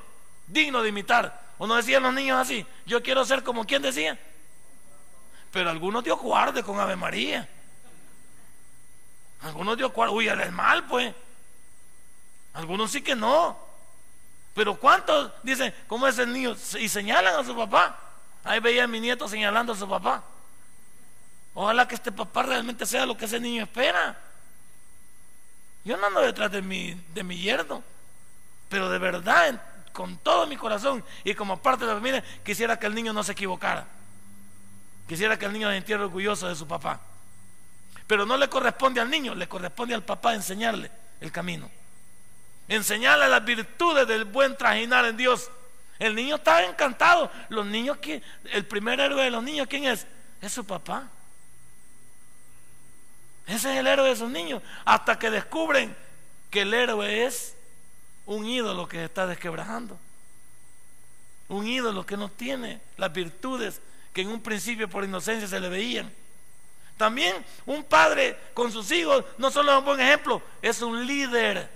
digno 0.45 0.83
de 0.83 0.89
imitar. 0.89 1.47
¿O 1.57 1.65
no 1.65 1.75
decían 1.75 2.03
los 2.03 2.13
niños 2.13 2.37
así? 2.37 2.65
Yo 2.85 3.01
quiero 3.01 3.25
ser 3.25 3.43
como 3.43 3.65
quien 3.65 3.81
decía. 3.81 4.19
Pero 5.51 5.71
algunos 5.71 6.03
Dios 6.03 6.19
guarde 6.19 6.61
con 6.61 6.79
Ave 6.79 6.95
María. 6.95 7.49
Algunos 9.41 9.77
Dios 9.77 9.91
guarde. 9.93 10.13
Uy, 10.13 10.27
es 10.27 10.51
mal, 10.51 10.85
pues. 10.85 11.13
Algunos 12.53 12.91
sí 12.91 13.01
que 13.01 13.15
no. 13.15 13.57
Pero 14.53 14.75
¿cuántos 14.79 15.31
dicen, 15.43 15.73
cómo 15.87 16.07
es 16.07 16.17
el 16.17 16.33
niño? 16.33 16.55
Y 16.79 16.89
señalan 16.89 17.35
a 17.35 17.43
su 17.43 17.55
papá. 17.55 17.99
Ahí 18.43 18.59
veía 18.59 18.85
a 18.85 18.87
mi 18.87 18.99
nieto 18.99 19.27
señalando 19.27 19.73
a 19.73 19.75
su 19.75 19.87
papá. 19.87 20.23
Ojalá 21.53 21.87
que 21.87 21.95
este 21.95 22.11
papá 22.11 22.43
realmente 22.43 22.85
sea 22.85 23.05
lo 23.05 23.17
que 23.17 23.25
ese 23.25 23.39
niño 23.39 23.63
espera. 23.63 24.17
Yo 25.83 25.97
no 25.97 26.07
ando 26.07 26.21
detrás 26.21 26.51
de 26.51 26.61
mi, 26.61 26.93
de 27.13 27.23
mi 27.23 27.37
yerno. 27.37 27.83
Pero 28.69 28.89
de 28.89 28.97
verdad 28.97 29.61
con 29.97 30.15
todo 30.17 30.45
mi 30.45 30.55
corazón 30.55 31.03
y 31.23 31.33
como 31.33 31.57
parte 31.57 31.83
de 31.83 31.89
la 31.89 31.97
familia, 31.97 32.23
quisiera 32.45 32.77
que 32.77 32.85
el 32.85 32.93
niño 32.93 33.13
no 33.13 33.23
se 33.23 33.31
equivocara. 33.31 33.87
Quisiera 35.07 35.39
que 35.39 35.45
el 35.45 35.53
niño 35.53 35.69
se 35.69 35.75
sintiera 35.77 36.03
orgulloso 36.03 36.47
de 36.47 36.55
su 36.55 36.67
papá. 36.67 36.99
Pero 38.07 38.25
no 38.25 38.37
le 38.37 38.47
corresponde 38.47 39.01
al 39.01 39.09
niño, 39.09 39.35
le 39.35 39.47
corresponde 39.47 39.93
al 39.93 40.03
papá 40.03 40.33
enseñarle 40.33 40.89
el 41.19 41.31
camino. 41.31 41.69
enseñarle 42.69 43.29
las 43.29 43.45
virtudes 43.45 44.07
del 44.07 44.25
buen 44.25 44.57
trajinar 44.57 45.05
en 45.05 45.15
Dios. 45.15 45.49
El 45.99 46.15
niño 46.15 46.35
estaba 46.35 46.63
encantado. 46.63 47.31
Los 47.49 47.65
niños, 47.65 47.97
el 48.51 48.65
primer 48.65 48.99
héroe 48.99 49.23
de 49.23 49.31
los 49.31 49.43
niños, 49.43 49.67
¿quién 49.69 49.85
es? 49.85 50.05
Es 50.41 50.53
su 50.53 50.65
papá. 50.65 51.09
Ese 53.45 53.71
es 53.71 53.79
el 53.79 53.87
héroe 53.87 54.07
de 54.07 54.13
esos 54.13 54.29
niños. 54.29 54.61
Hasta 54.83 55.17
que 55.17 55.29
descubren 55.29 55.95
que 56.49 56.61
el 56.61 56.73
héroe 56.73 57.25
es 57.25 57.55
un 58.25 58.45
ídolo 58.45 58.87
que 58.87 59.05
está 59.05 59.25
desquebrajando. 59.25 59.97
Un 61.47 61.65
ídolo 61.65 62.05
que 62.05 62.17
no 62.17 62.29
tiene 62.29 62.81
las 62.97 63.11
virtudes 63.13 63.81
que 64.13 64.21
en 64.21 64.29
un 64.29 64.41
principio 64.41 64.89
por 64.89 65.05
inocencia 65.05 65.47
se 65.47 65.59
le 65.59 65.69
veían. 65.69 66.11
También 66.97 67.45
un 67.67 67.83
padre 67.83 68.37
con 68.55 68.71
sus 68.71 68.91
hijos 68.91 69.23
no 69.37 69.51
solo 69.51 69.71
es 69.71 69.77
un 69.77 69.85
buen 69.85 69.99
ejemplo, 69.99 70.41
es 70.61 70.81
un 70.81 71.05
líder. 71.05 71.69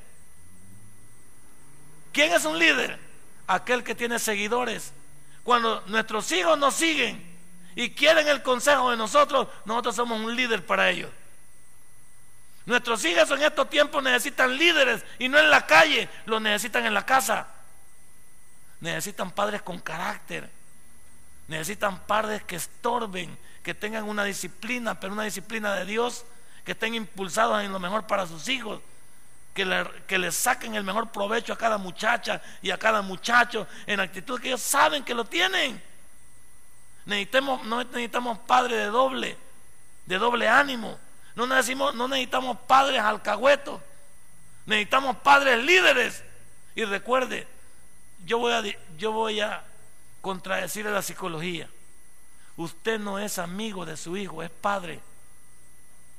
¿Quién 2.11 2.33
es 2.33 2.43
un 2.43 2.57
líder? 2.57 2.99
Aquel 3.45 3.83
que 3.83 3.93
tiene 3.93 4.17
seguidores. 4.17 4.91
Cuando 5.43 5.81
nuestros 5.87 6.31
hijos 6.31 6.57
nos 6.57 6.73
siguen 6.73 7.23
y 7.75 7.91
quieren 7.91 8.27
el 8.27 8.41
consejo 8.41 8.91
de 8.91 8.97
nosotros, 8.97 9.47
nosotros 9.65 9.95
somos 9.95 10.19
un 10.19 10.35
líder 10.35 10.65
para 10.65 10.89
ellos. 10.89 11.11
Nuestros 12.65 13.03
hijos 13.05 13.29
en 13.31 13.43
estos 13.43 13.69
tiempos 13.69 14.03
necesitan 14.03 14.57
líderes 14.57 15.03
y 15.19 15.29
no 15.29 15.37
en 15.37 15.49
la 15.49 15.65
calle, 15.67 16.09
los 16.25 16.41
necesitan 16.41 16.85
en 16.85 16.93
la 16.93 17.05
casa. 17.05 17.47
Necesitan 18.79 19.31
padres 19.31 19.61
con 19.61 19.79
carácter. 19.79 20.49
Necesitan 21.51 21.99
padres 22.03 22.41
que 22.43 22.55
estorben, 22.55 23.37
que 23.61 23.73
tengan 23.73 24.05
una 24.05 24.23
disciplina, 24.23 24.97
pero 24.97 25.11
una 25.11 25.23
disciplina 25.23 25.75
de 25.75 25.83
Dios, 25.83 26.23
que 26.63 26.71
estén 26.71 26.95
impulsados 26.95 27.61
en 27.61 27.73
lo 27.73 27.77
mejor 27.77 28.07
para 28.07 28.25
sus 28.25 28.47
hijos, 28.47 28.79
que 29.53 29.65
le, 29.65 29.85
que 30.07 30.17
le 30.17 30.31
saquen 30.31 30.75
el 30.75 30.85
mejor 30.85 31.11
provecho 31.11 31.51
a 31.51 31.57
cada 31.57 31.77
muchacha 31.77 32.41
y 32.61 32.71
a 32.71 32.77
cada 32.77 33.01
muchacho 33.01 33.67
en 33.85 33.99
actitud 33.99 34.39
que 34.39 34.47
ellos 34.47 34.61
saben 34.61 35.03
que 35.03 35.13
lo 35.13 35.25
tienen. 35.25 35.83
Necesitamos, 37.03 37.65
no 37.65 37.83
necesitamos 37.83 38.39
padres 38.39 38.77
de 38.77 38.85
doble, 38.85 39.37
de 40.05 40.17
doble 40.17 40.47
ánimo. 40.47 40.97
No 41.35 41.47
necesitamos, 41.47 41.95
no 41.95 42.07
necesitamos 42.07 42.59
padres 42.65 43.01
alcahuetos. 43.01 43.81
Necesitamos 44.65 45.17
padres 45.17 45.61
líderes. 45.61 46.23
Y 46.75 46.85
recuerde, 46.85 47.45
yo 48.23 48.37
voy 48.37 48.53
a, 48.53 48.63
yo 48.97 49.11
voy 49.11 49.41
a 49.41 49.65
contradecir 50.21 50.85
la 50.85 51.01
psicología. 51.01 51.69
Usted 52.57 52.99
no 52.99 53.19
es 53.19 53.39
amigo 53.39 53.85
de 53.85 53.97
su 53.97 54.15
hijo, 54.17 54.43
es 54.43 54.49
padre. 54.49 54.99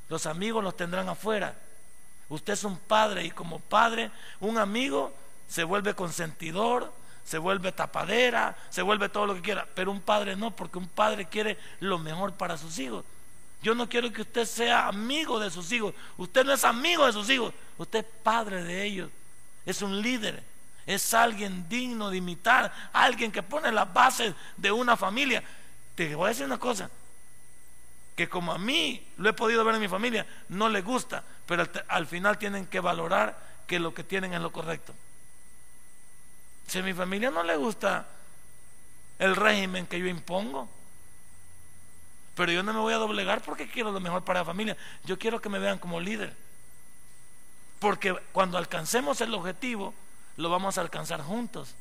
Los 0.09 0.27
amigos 0.27 0.63
los 0.63 0.77
tendrán 0.77 1.09
afuera. 1.09 1.55
Usted 2.29 2.55
es 2.55 2.65
un 2.65 2.79
padre 2.79 3.25
y 3.25 3.31
como 3.31 3.61
padre, 3.61 4.11
un 4.41 4.59
amigo 4.59 5.13
se 5.49 5.65
vuelve 5.65 5.95
consentidor, 5.95 6.93
se 7.25 7.39
vuelve 7.39 7.73
tapadera, 7.73 8.57
se 8.71 8.83
vuelve 8.83 9.09
todo 9.09 9.27
lo 9.27 9.35
que 9.35 9.43
quiera. 9.43 9.67
Pero 9.75 9.91
un 9.91 10.01
padre 10.01 10.35
no, 10.35 10.51
porque 10.51 10.79
un 10.79 10.89
padre 10.89 11.27
quiere 11.27 11.59
lo 11.81 11.99
mejor 11.99 12.33
para 12.35 12.57
sus 12.57 12.79
hijos. 12.79 13.05
Yo 13.63 13.75
no 13.75 13.89
quiero 13.89 14.13
que 14.13 14.23
usted 14.23 14.45
sea 14.45 14.89
amigo 14.89 15.39
de 15.39 15.51
sus 15.51 15.71
hijos. 15.71 15.95
Usted 16.17 16.45
no 16.45 16.53
es 16.53 16.65
amigo 16.65 17.07
de 17.07 17.13
sus 17.13 17.31
hijos. 17.31 17.55
Usted 17.79 18.01
es 18.01 18.07
padre 18.23 18.65
de 18.65 18.83
ellos. 18.85 19.11
Es 19.65 19.83
un 19.83 20.03
líder. 20.03 20.43
Es 20.87 21.15
alguien 21.15 21.69
digno 21.69 22.11
de 22.11 22.17
imitar. 22.19 22.73
Alguien 22.93 23.31
que 23.31 23.43
pone 23.43 23.71
las 23.73 23.93
bases 23.93 24.35
de 24.57 24.73
una 24.73 24.97
familia. 24.97 25.43
Te 25.95 26.15
voy 26.15 26.27
a 26.27 26.29
decir 26.29 26.47
una 26.47 26.59
cosa. 26.59 26.91
Que 28.17 28.29
como 28.29 28.53
a 28.53 28.59
mí 28.59 29.07
lo 29.17 29.29
he 29.29 29.33
podido 29.33 29.65
ver 29.65 29.77
en 29.77 29.81
mi 29.81 29.89
familia, 29.89 30.27
no 30.49 30.69
le 30.69 30.83
gusta. 30.83 31.25
Pero 31.47 31.67
al, 31.89 32.07
final 32.07 32.39
tienen 32.39 32.67
que 32.67 32.81
valorar 32.81 33.39
que 33.67 33.79
lo 33.79 33.95
que 33.95 34.05
tienen 34.05 34.35
es 34.35 34.41
lo 34.41 34.53
correcto. 34.53 34.95
Si 36.67 36.79
a 36.79 36.83
mi 36.83 36.95
familia 36.95 37.31
no 37.31 37.43
le 37.43 37.57
gusta 37.57 38.07
el 39.19 39.37
régimen 39.37 39.87
que 39.87 39.99
yo 39.99 40.07
impongo, 40.07 40.69
pero 42.35 42.53
yo 42.53 42.63
no 42.63 42.73
me 42.73 42.81
voy 42.81 42.95
a 42.95 42.99
doblegar 42.99 43.43
porque 43.43 43.69
quiero 43.69 43.93
lo 43.93 44.01
mejor 44.01 44.25
para 44.25 44.41
la 44.41 44.45
familia. 44.45 44.77
Yo 45.05 45.19
quiero 45.19 45.41
que 45.41 45.49
me 45.49 45.59
vean 45.59 45.79
como 45.79 46.01
líder. 46.01 46.35
Porque 47.79 48.15
cuando 48.33 48.59
alcancemos 48.59 49.21
el 49.21 49.35
objetivo, 49.35 49.93
lo 50.37 50.51
vamos 50.51 50.79
a 50.79 50.81
alcanzar 50.81 51.21
juntos. 51.23 51.75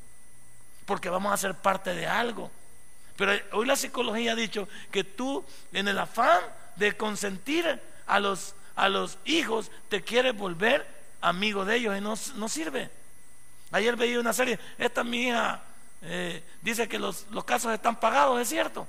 Porque 0.86 1.10
vamos 1.10 1.34
a 1.34 1.38
ser 1.38 1.56
parte 1.56 1.94
de 1.94 2.08
algo. 2.08 2.52
Pero 3.16 3.34
hoy 3.52 3.66
la 3.66 3.76
psicología 3.76 4.32
ha 4.32 4.36
dicho 4.36 4.68
que 4.92 5.04
tú, 5.04 5.46
en 5.74 5.88
el 5.88 6.00
afán 6.00 6.42
de 6.76 6.96
consentir 6.98 7.82
a 8.08 8.20
los, 8.20 8.56
a 8.76 8.90
los 8.90 9.18
hijos, 9.26 9.72
te 9.90 10.02
quieres 10.02 10.36
volver 10.36 10.88
amigo 11.22 11.66
de 11.66 11.76
ellos 11.76 11.98
y 11.98 12.02
no, 12.02 12.16
no 12.36 12.50
sirve. 12.50 12.90
Ayer 13.72 13.96
veía 13.96 14.20
una 14.20 14.34
serie, 14.34 14.60
esta 14.78 15.04
mi 15.04 15.28
hija 15.28 15.62
eh, 16.02 16.44
dice 16.62 16.88
que 16.88 17.00
los, 17.00 17.26
los 17.30 17.46
casos 17.46 17.72
están 17.74 18.00
pagados, 18.00 18.42
es 18.42 18.50
cierto. 18.50 18.88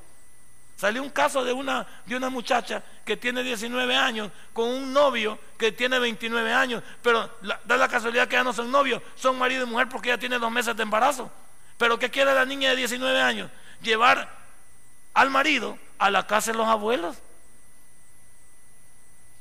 Salió 0.82 1.00
un 1.00 1.10
caso 1.10 1.44
de 1.44 1.52
una, 1.52 1.86
de 2.06 2.16
una 2.16 2.28
muchacha 2.28 2.82
que 3.04 3.16
tiene 3.16 3.44
19 3.44 3.94
años 3.94 4.32
con 4.52 4.68
un 4.68 4.92
novio 4.92 5.38
que 5.56 5.70
tiene 5.70 5.96
29 6.00 6.52
años, 6.52 6.82
pero 7.00 7.30
da 7.40 7.76
la 7.76 7.86
casualidad 7.86 8.26
que 8.26 8.34
ya 8.34 8.42
no 8.42 8.52
son 8.52 8.68
novios, 8.68 9.00
son 9.14 9.38
marido 9.38 9.62
y 9.62 9.68
mujer 9.68 9.88
porque 9.88 10.08
ella 10.08 10.18
tiene 10.18 10.40
dos 10.40 10.50
meses 10.50 10.74
de 10.76 10.82
embarazo. 10.82 11.30
Pero 11.78 12.00
¿qué 12.00 12.10
quiere 12.10 12.34
la 12.34 12.44
niña 12.44 12.70
de 12.70 12.74
19 12.74 13.20
años? 13.20 13.48
Llevar 13.80 14.28
al 15.14 15.30
marido 15.30 15.78
a 16.00 16.10
la 16.10 16.26
casa 16.26 16.50
de 16.50 16.58
los 16.58 16.66
abuelos. 16.66 17.16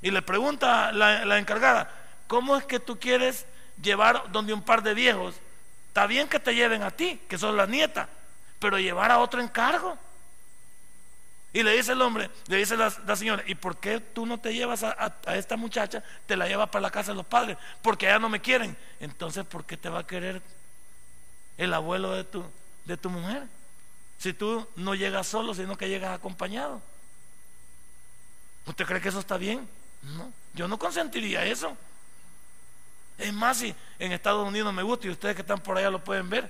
Y 0.04 0.12
le 0.12 0.22
pregunta 0.22 0.92
la, 0.92 1.26
la 1.26 1.40
encargada, 1.40 1.90
¿cómo 2.28 2.56
es 2.56 2.66
que 2.66 2.80
tú 2.80 3.00
quieres 3.00 3.48
llevar 3.82 4.32
donde 4.32 4.54
un 4.54 4.62
par 4.62 4.84
de 4.84 4.94
viejos? 4.94 5.34
Está 5.88 6.06
bien 6.06 6.28
que 6.28 6.40
te 6.40 6.54
lleven 6.54 6.84
a 6.84 6.92
ti, 6.92 7.20
que 7.28 7.40
sos 7.40 7.56
la 7.56 7.66
nieta, 7.66 8.10
pero 8.60 8.78
llevar 8.78 9.10
a 9.10 9.18
otro 9.18 9.42
encargo. 9.42 9.98
Y 11.54 11.64
le 11.64 11.76
dice 11.76 11.92
el 11.92 12.02
hombre, 12.02 12.30
le 12.48 12.58
dice 12.58 12.78
la, 12.78 12.90
señora, 13.16 13.44
¿y 13.46 13.56
por 13.56 13.78
qué 13.78 14.00
tú 14.00 14.26
no 14.26 14.40
te 14.40 14.54
llevas 14.54 14.84
a, 14.84 15.14
esta 15.36 15.58
muchacha, 15.58 16.02
te 16.26 16.38
la 16.38 16.48
llevas 16.48 16.70
para 16.70 16.84
la 16.84 16.92
casa 16.92 17.12
de 17.12 17.18
los 17.18 17.26
padres? 17.26 17.58
Porque 17.82 18.06
ya 18.06 18.20
no 18.20 18.30
me 18.30 18.40
quieren. 18.40 18.78
Entonces, 19.02 19.46
¿por 19.46 19.66
qué 19.66 19.76
te 19.76 19.90
va 19.90 20.00
a 20.00 20.08
querer 20.08 20.42
el 21.58 21.74
abuelo 21.74 22.12
de 22.14 22.24
tu, 22.24 22.46
de 22.86 22.96
tu 22.96 23.10
mujer? 23.10 23.44
Si 24.18 24.32
tú 24.32 24.66
no 24.78 24.96
llegas 24.96 25.28
solo, 25.28 25.54
sino 25.54 25.78
que 25.78 25.90
llegas 25.90 26.16
acompañado. 26.16 26.82
¿Usted 28.66 28.86
cree 28.86 29.02
que 29.02 29.10
eso 29.10 29.20
está 29.20 29.36
bien? 29.36 29.68
No, 30.04 30.32
yo 30.54 30.70
no 30.70 30.78
consentiría 30.78 31.46
eso. 31.46 31.76
Es 33.18 33.34
más, 33.34 33.58
si 33.58 33.76
en 34.00 34.14
Estados 34.14 34.48
Unidos 34.48 34.74
me 34.74 34.84
gusta 34.84 35.08
y 35.08 35.10
ustedes 35.10 35.36
que 35.36 35.42
están 35.42 35.60
por 35.60 35.78
allá 35.78 35.90
lo 35.90 36.04
pueden 36.04 36.30
ver, 36.30 36.50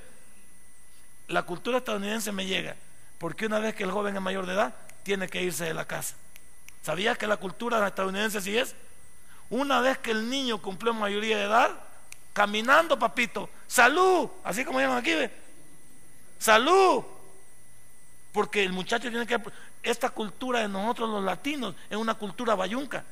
la 1.27 1.43
cultura 1.43 1.79
estadounidense 1.79 2.31
me 2.31 2.45
llega. 2.45 2.75
Porque 3.17 3.47
una 3.47 3.59
vez 3.59 3.73
que 3.73 3.83
el 3.83 3.91
joven 3.91 4.15
es 4.15 4.21
mayor 4.21 4.45
de 4.45 4.53
edad, 4.53 4.73
tiene 5.03 5.27
que 5.27 5.41
irse 5.41 5.65
de 5.65 5.73
la 5.73 5.85
casa. 5.85 6.15
¿Sabías 6.81 7.17
que 7.17 7.27
la 7.27 7.37
cultura 7.37 7.85
estadounidense 7.87 8.39
así 8.39 8.57
es? 8.57 8.75
Una 9.49 9.81
vez 9.81 9.97
que 9.97 10.11
el 10.11 10.29
niño 10.29 10.61
cumplió 10.61 10.93
mayoría 10.93 11.37
de 11.37 11.43
edad, 11.43 11.71
caminando, 12.33 12.97
papito, 12.97 13.49
salud, 13.67 14.29
así 14.43 14.63
como 14.63 14.79
llaman 14.79 14.97
aquí, 14.97 15.13
¿ve? 15.13 15.41
salud. 16.41 17.03
Porque 18.33 18.63
el 18.63 18.73
muchacho 18.73 19.09
tiene 19.09 19.27
que... 19.27 19.39
Esta 19.83 20.09
cultura 20.09 20.59
de 20.59 20.67
nosotros 20.67 21.09
los 21.09 21.23
latinos 21.23 21.75
es 21.89 21.97
una 21.97 22.15
cultura 22.15 22.55
bayunca. 22.55 23.05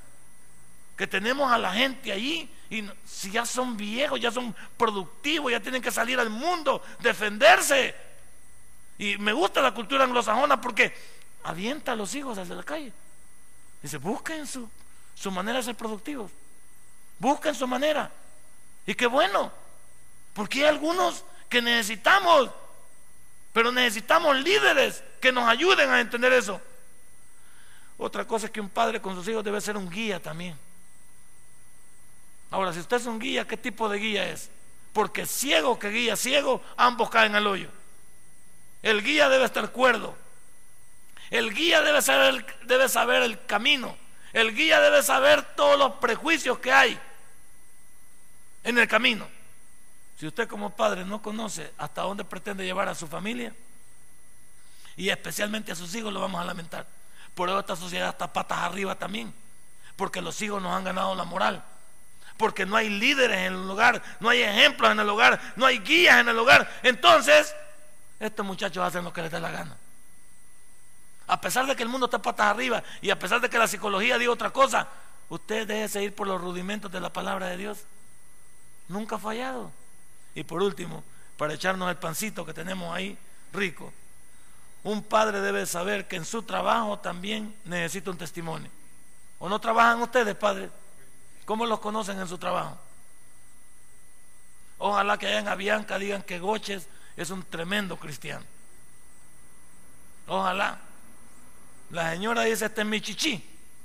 Que 0.98 1.08
tenemos 1.08 1.52
a 1.52 1.58
la 1.58 1.74
gente 1.74 2.12
allí 2.12 2.50
y 2.70 2.88
si 3.06 3.32
ya 3.32 3.46
son 3.46 3.78
viejos, 3.78 4.20
ya 4.20 4.32
son 4.32 4.56
productivos, 4.78 5.52
ya 5.52 5.60
tienen 5.60 5.82
que 5.82 5.92
salir 5.92 6.20
al 6.20 6.30
mundo, 6.30 6.84
defenderse. 7.00 7.96
Y 8.98 9.18
me 9.18 9.32
gusta 9.32 9.62
la 9.62 9.74
cultura 9.74 10.04
anglosajona 10.04 10.60
porque 10.60 10.94
avienta 11.44 11.94
a 11.94 11.96
los 11.96 12.14
hijos 12.16 12.38
hacia 12.38 12.56
la 12.56 12.64
calle. 12.64 12.92
Dice, 13.82 13.98
busquen 13.98 14.46
su, 14.46 14.70
su 15.16 15.32
manera 15.32 15.60
de 15.60 15.64
ser 15.64 15.76
productivos. 15.76 16.32
Busquen 17.18 17.56
su 17.56 17.68
manera. 17.68 18.12
Y 18.86 18.96
qué 18.96 19.08
bueno, 19.08 19.52
porque 20.34 20.60
hay 20.60 20.70
algunos 20.70 21.24
que 21.50 21.62
necesitamos, 21.62 22.50
pero 23.54 23.72
necesitamos 23.72 24.38
líderes 24.38 25.04
que 25.22 25.32
nos 25.32 25.48
ayuden 25.48 25.90
a 25.90 26.00
entender 26.00 26.34
eso. 26.34 26.62
Otra 27.98 28.26
cosa 28.26 28.46
es 28.46 28.52
que 28.52 28.62
un 28.62 28.70
padre 28.70 29.02
con 29.02 29.16
sus 29.16 29.28
hijos 29.28 29.44
debe 29.44 29.60
ser 29.60 29.76
un 29.76 29.90
guía 29.90 30.22
también. 30.22 30.58
Ahora, 32.52 32.74
si 32.74 32.80
usted 32.80 32.98
es 32.98 33.06
un 33.06 33.20
guía, 33.20 33.46
¿qué 33.46 33.58
tipo 33.58 33.90
de 33.90 34.00
guía 34.00 34.30
es? 34.30 34.50
Porque 34.94 35.26
ciego 35.26 35.78
que 35.78 35.90
guía 35.90 36.16
ciego, 36.16 36.62
ambos 36.78 37.10
caen 37.10 37.36
al 37.36 37.46
hoyo. 37.46 37.70
El 38.82 39.04
guía 39.04 39.30
debe 39.30 39.46
estar 39.46 39.72
cuerdo. 39.72 40.16
El 41.30 41.54
guía 41.54 41.82
debe 41.82 42.02
saber, 42.02 43.22
el, 43.22 43.46
camino. 43.46 43.96
El 44.34 44.56
guía 44.56 44.80
debe 44.80 45.04
saber 45.04 45.44
todos 45.56 45.78
los 45.78 45.94
prejuicios 45.94 46.58
que 46.60 46.72
hay 46.72 47.00
en 48.64 48.78
el 48.78 48.88
camino. 48.88 49.28
Si 50.18 50.26
usted 50.28 50.48
como 50.48 50.76
padre 50.76 51.06
no 51.06 51.22
conoce 51.22 51.72
hasta 51.78 52.02
dónde 52.02 52.26
pretende 52.26 52.66
llevar 52.66 52.90
a 52.90 52.96
su 52.96 53.08
familia 53.08 53.54
y 54.98 55.10
especialmente 55.10 55.72
a 55.72 55.76
sus 55.76 55.94
hijos, 55.96 56.12
lo 56.12 56.20
vamos 56.20 56.42
a 56.42 56.46
lamentar. 56.46 56.86
Por 57.36 57.48
eso 57.48 57.60
esta 57.60 57.76
sociedad 57.76 58.10
está 58.10 58.34
patas 58.34 58.60
arriba 58.60 58.96
también, 58.96 59.34
porque 59.96 60.22
los 60.22 60.42
hijos 60.42 60.62
nos 60.62 60.76
han 60.76 60.84
ganado 60.84 61.16
la 61.16 61.24
moral, 61.24 61.64
porque 62.38 62.66
no 62.66 62.76
hay 62.76 62.90
líderes 62.90 63.38
en 63.38 63.54
el 63.54 63.68
lugar, 63.68 64.02
no 64.20 64.30
hay 64.30 64.42
ejemplos 64.42 64.92
en 64.92 65.00
el 65.00 65.08
lugar, 65.08 65.40
no 65.56 65.66
hay 65.66 65.80
guías 65.80 66.20
en 66.20 66.28
el 66.28 66.36
lugar. 66.36 66.70
Entonces, 66.84 67.56
estos 68.20 68.46
muchachos 68.46 68.84
hacen 68.84 69.06
lo 69.06 69.14
que 69.14 69.22
les 69.22 69.32
da 69.32 69.40
la 69.40 69.52
gana. 69.52 69.78
A 71.30 71.40
pesar 71.40 71.68
de 71.68 71.76
que 71.76 71.84
el 71.84 71.90
mundo 71.90 72.08
está 72.08 72.20
patas 72.20 72.48
arriba 72.48 72.82
y 73.02 73.12
a 73.12 73.20
pesar 73.20 73.40
de 73.40 73.50
que 73.50 73.60
la 73.60 73.68
psicología 73.68 74.18
diga 74.18 74.32
otra 74.32 74.50
cosa, 74.50 74.88
usted 75.30 75.68
déjese 75.68 76.04
ir 76.04 76.16
por 76.16 76.26
los 76.26 76.42
rudimentos 76.42 76.92
de 76.92 77.00
la 77.00 77.14
palabra 77.14 77.46
de 77.46 77.58
Dios. 77.58 77.78
Nunca 78.88 79.18
ha 79.18 79.20
fallado. 79.20 79.72
Y 80.34 80.44
por 80.44 80.64
último, 80.64 81.04
para 81.38 81.54
echarnos 81.54 81.88
el 81.88 81.98
pancito 81.98 82.44
que 82.44 82.54
tenemos 82.54 82.96
ahí 82.96 83.16
rico, 83.54 83.94
un 84.84 85.04
padre 85.04 85.40
debe 85.42 85.68
saber 85.68 86.08
que 86.08 86.16
en 86.16 86.26
su 86.26 86.42
trabajo 86.42 86.98
también 86.98 87.56
necesita 87.64 88.10
un 88.10 88.18
testimonio. 88.18 88.72
¿O 89.38 89.48
no 89.48 89.60
trabajan 89.60 90.02
ustedes, 90.02 90.36
padres? 90.36 90.72
¿Cómo 91.46 91.68
los 91.68 91.80
conocen 91.80 92.20
en 92.20 92.28
su 92.28 92.40
trabajo? 92.40 92.76
Ojalá 94.80 95.20
que 95.20 95.28
allá 95.28 95.40
en 95.40 95.48
Avianca 95.48 96.00
digan 96.00 96.24
que 96.24 96.40
Goches 96.40 96.88
es 97.16 97.30
un 97.30 97.44
tremendo 97.44 97.98
cristiano. 97.98 98.46
Ojalá. 100.28 100.89
La 101.92 102.12
señora 102.12 102.44
dice, 102.44 102.66
este 102.66 102.82
es 102.82 102.88
mi 102.88 103.02
chichi, 103.02 103.44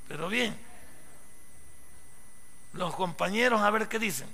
pero 0.08 0.28
bien. 0.28 0.58
Los 2.72 2.94
compañeros, 2.94 3.60
a 3.62 3.70
ver 3.70 3.88
qué 3.88 3.98
dicen. 3.98 4.28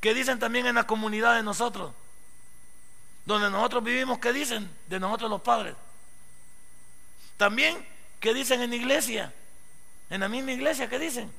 ¿Qué 0.00 0.14
dicen 0.14 0.38
también 0.38 0.66
en 0.66 0.74
la 0.74 0.86
comunidad 0.86 1.36
de 1.36 1.42
nosotros? 1.42 1.92
Donde 3.24 3.50
nosotros 3.50 3.82
vivimos, 3.84 4.18
¿qué 4.18 4.32
dicen 4.32 4.70
de 4.88 5.00
nosotros 5.00 5.30
los 5.30 5.40
padres? 5.40 5.74
También, 7.36 7.86
¿qué 8.20 8.34
dicen 8.34 8.60
en 8.62 8.70
la 8.70 8.76
iglesia? 8.76 9.32
En 10.10 10.20
la 10.20 10.28
misma 10.28 10.52
iglesia, 10.52 10.88
¿qué 10.88 10.98
dicen? 10.98 11.32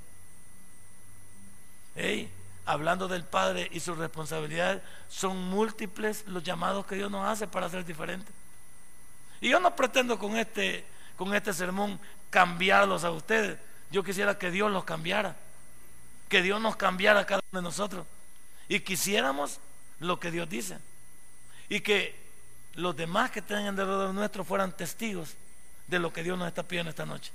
hablando 2.66 3.08
del 3.08 3.24
Padre 3.24 3.70
y 3.72 3.80
su 3.80 3.96
responsabilidad, 3.96 4.82
son 5.08 5.38
múltiples 5.50 6.26
los 6.28 6.44
llamados 6.44 6.86
que 6.86 6.96
Dios 6.96 7.12
nos 7.12 7.28
hace 7.28 7.48
para 7.48 7.70
ser 7.70 7.86
diferentes. 7.86 8.34
Y 9.42 9.50
yo 9.50 9.60
no 9.60 9.76
pretendo 9.76 10.18
con 10.18 10.38
este, 10.38 10.86
con 11.18 11.34
este 11.34 11.54
sermón 11.54 12.00
cambiarlos 12.30 13.04
a 13.04 13.12
ustedes. 13.12 13.58
Yo 13.92 14.04
quisiera 14.04 14.38
que 14.38 14.52
Dios 14.52 14.72
los 14.72 14.84
cambiara, 14.84 15.36
que 16.30 16.42
Dios 16.42 16.60
nos 16.62 16.76
cambiara 16.76 17.22
a 17.22 17.26
cada 17.26 17.42
uno 17.52 17.62
de 17.62 17.64
nosotros 17.64 18.06
y 18.68 18.80
quisiéramos 18.80 19.60
lo 20.00 20.20
que 20.20 20.32
Dios 20.32 20.50
dice 20.50 20.80
y 21.70 21.82
que 21.82 22.16
los 22.74 22.96
demás 22.96 23.32
que 23.32 23.42
tengan 23.42 23.80
alrededor 23.80 24.14
nuestro 24.14 24.44
fueran 24.44 24.76
testigos 24.76 25.36
de 25.88 26.00
lo 26.00 26.12
que 26.12 26.24
Dios 26.24 26.38
nos 26.38 26.48
está 26.48 26.64
pidiendo 26.64 26.90
esta 26.90 27.06
noche. 27.06 27.32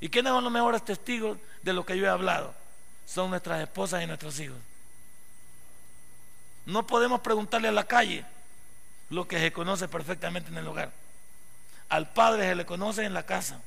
¿Y 0.00 0.08
quiénes 0.08 0.32
son 0.32 0.44
los 0.44 0.52
mejores 0.52 0.84
testigos 0.84 1.38
de 1.62 1.72
lo 1.72 1.84
que 1.84 1.96
yo 1.96 2.04
he 2.06 2.08
hablado? 2.08 2.54
son 3.08 3.30
nuestras 3.30 3.62
esposas 3.62 4.02
y 4.02 4.06
nuestros 4.06 4.38
hijos. 4.38 4.58
No 6.66 6.86
podemos 6.86 7.20
preguntarle 7.20 7.68
a 7.68 7.72
la 7.72 7.84
calle 7.84 8.22
lo 9.10 9.26
que 9.26 9.38
se 9.38 9.52
conoce 9.52 9.88
perfectamente 9.88 10.50
en 10.50 10.58
el 10.58 10.66
hogar. 10.66 10.90
Al 11.88 12.10
padre 12.10 12.48
se 12.48 12.54
le 12.54 12.66
conoce 12.66 13.04
en 13.04 13.14
la 13.14 13.24
casa. 13.24 13.60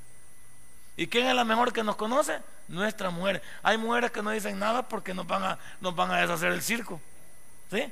¿Y 0.96 1.08
quién 1.08 1.28
es 1.28 1.36
la 1.36 1.44
mejor 1.44 1.74
que 1.74 1.84
nos 1.84 1.96
conoce? 1.96 2.40
Nuestra 2.68 3.10
mujer. 3.10 3.42
Hay 3.64 3.78
mujeres 3.78 4.12
que 4.12 4.22
no 4.22 4.30
dicen 4.30 4.60
nada 4.60 4.88
porque 4.88 5.14
nos 5.14 5.26
van 5.26 5.44
a, 5.44 5.60
nos 5.80 5.96
van 5.96 6.12
a 6.12 6.18
deshacer 6.18 6.52
el 6.52 6.62
circo. 6.62 7.02
¿Sí? 7.72 7.92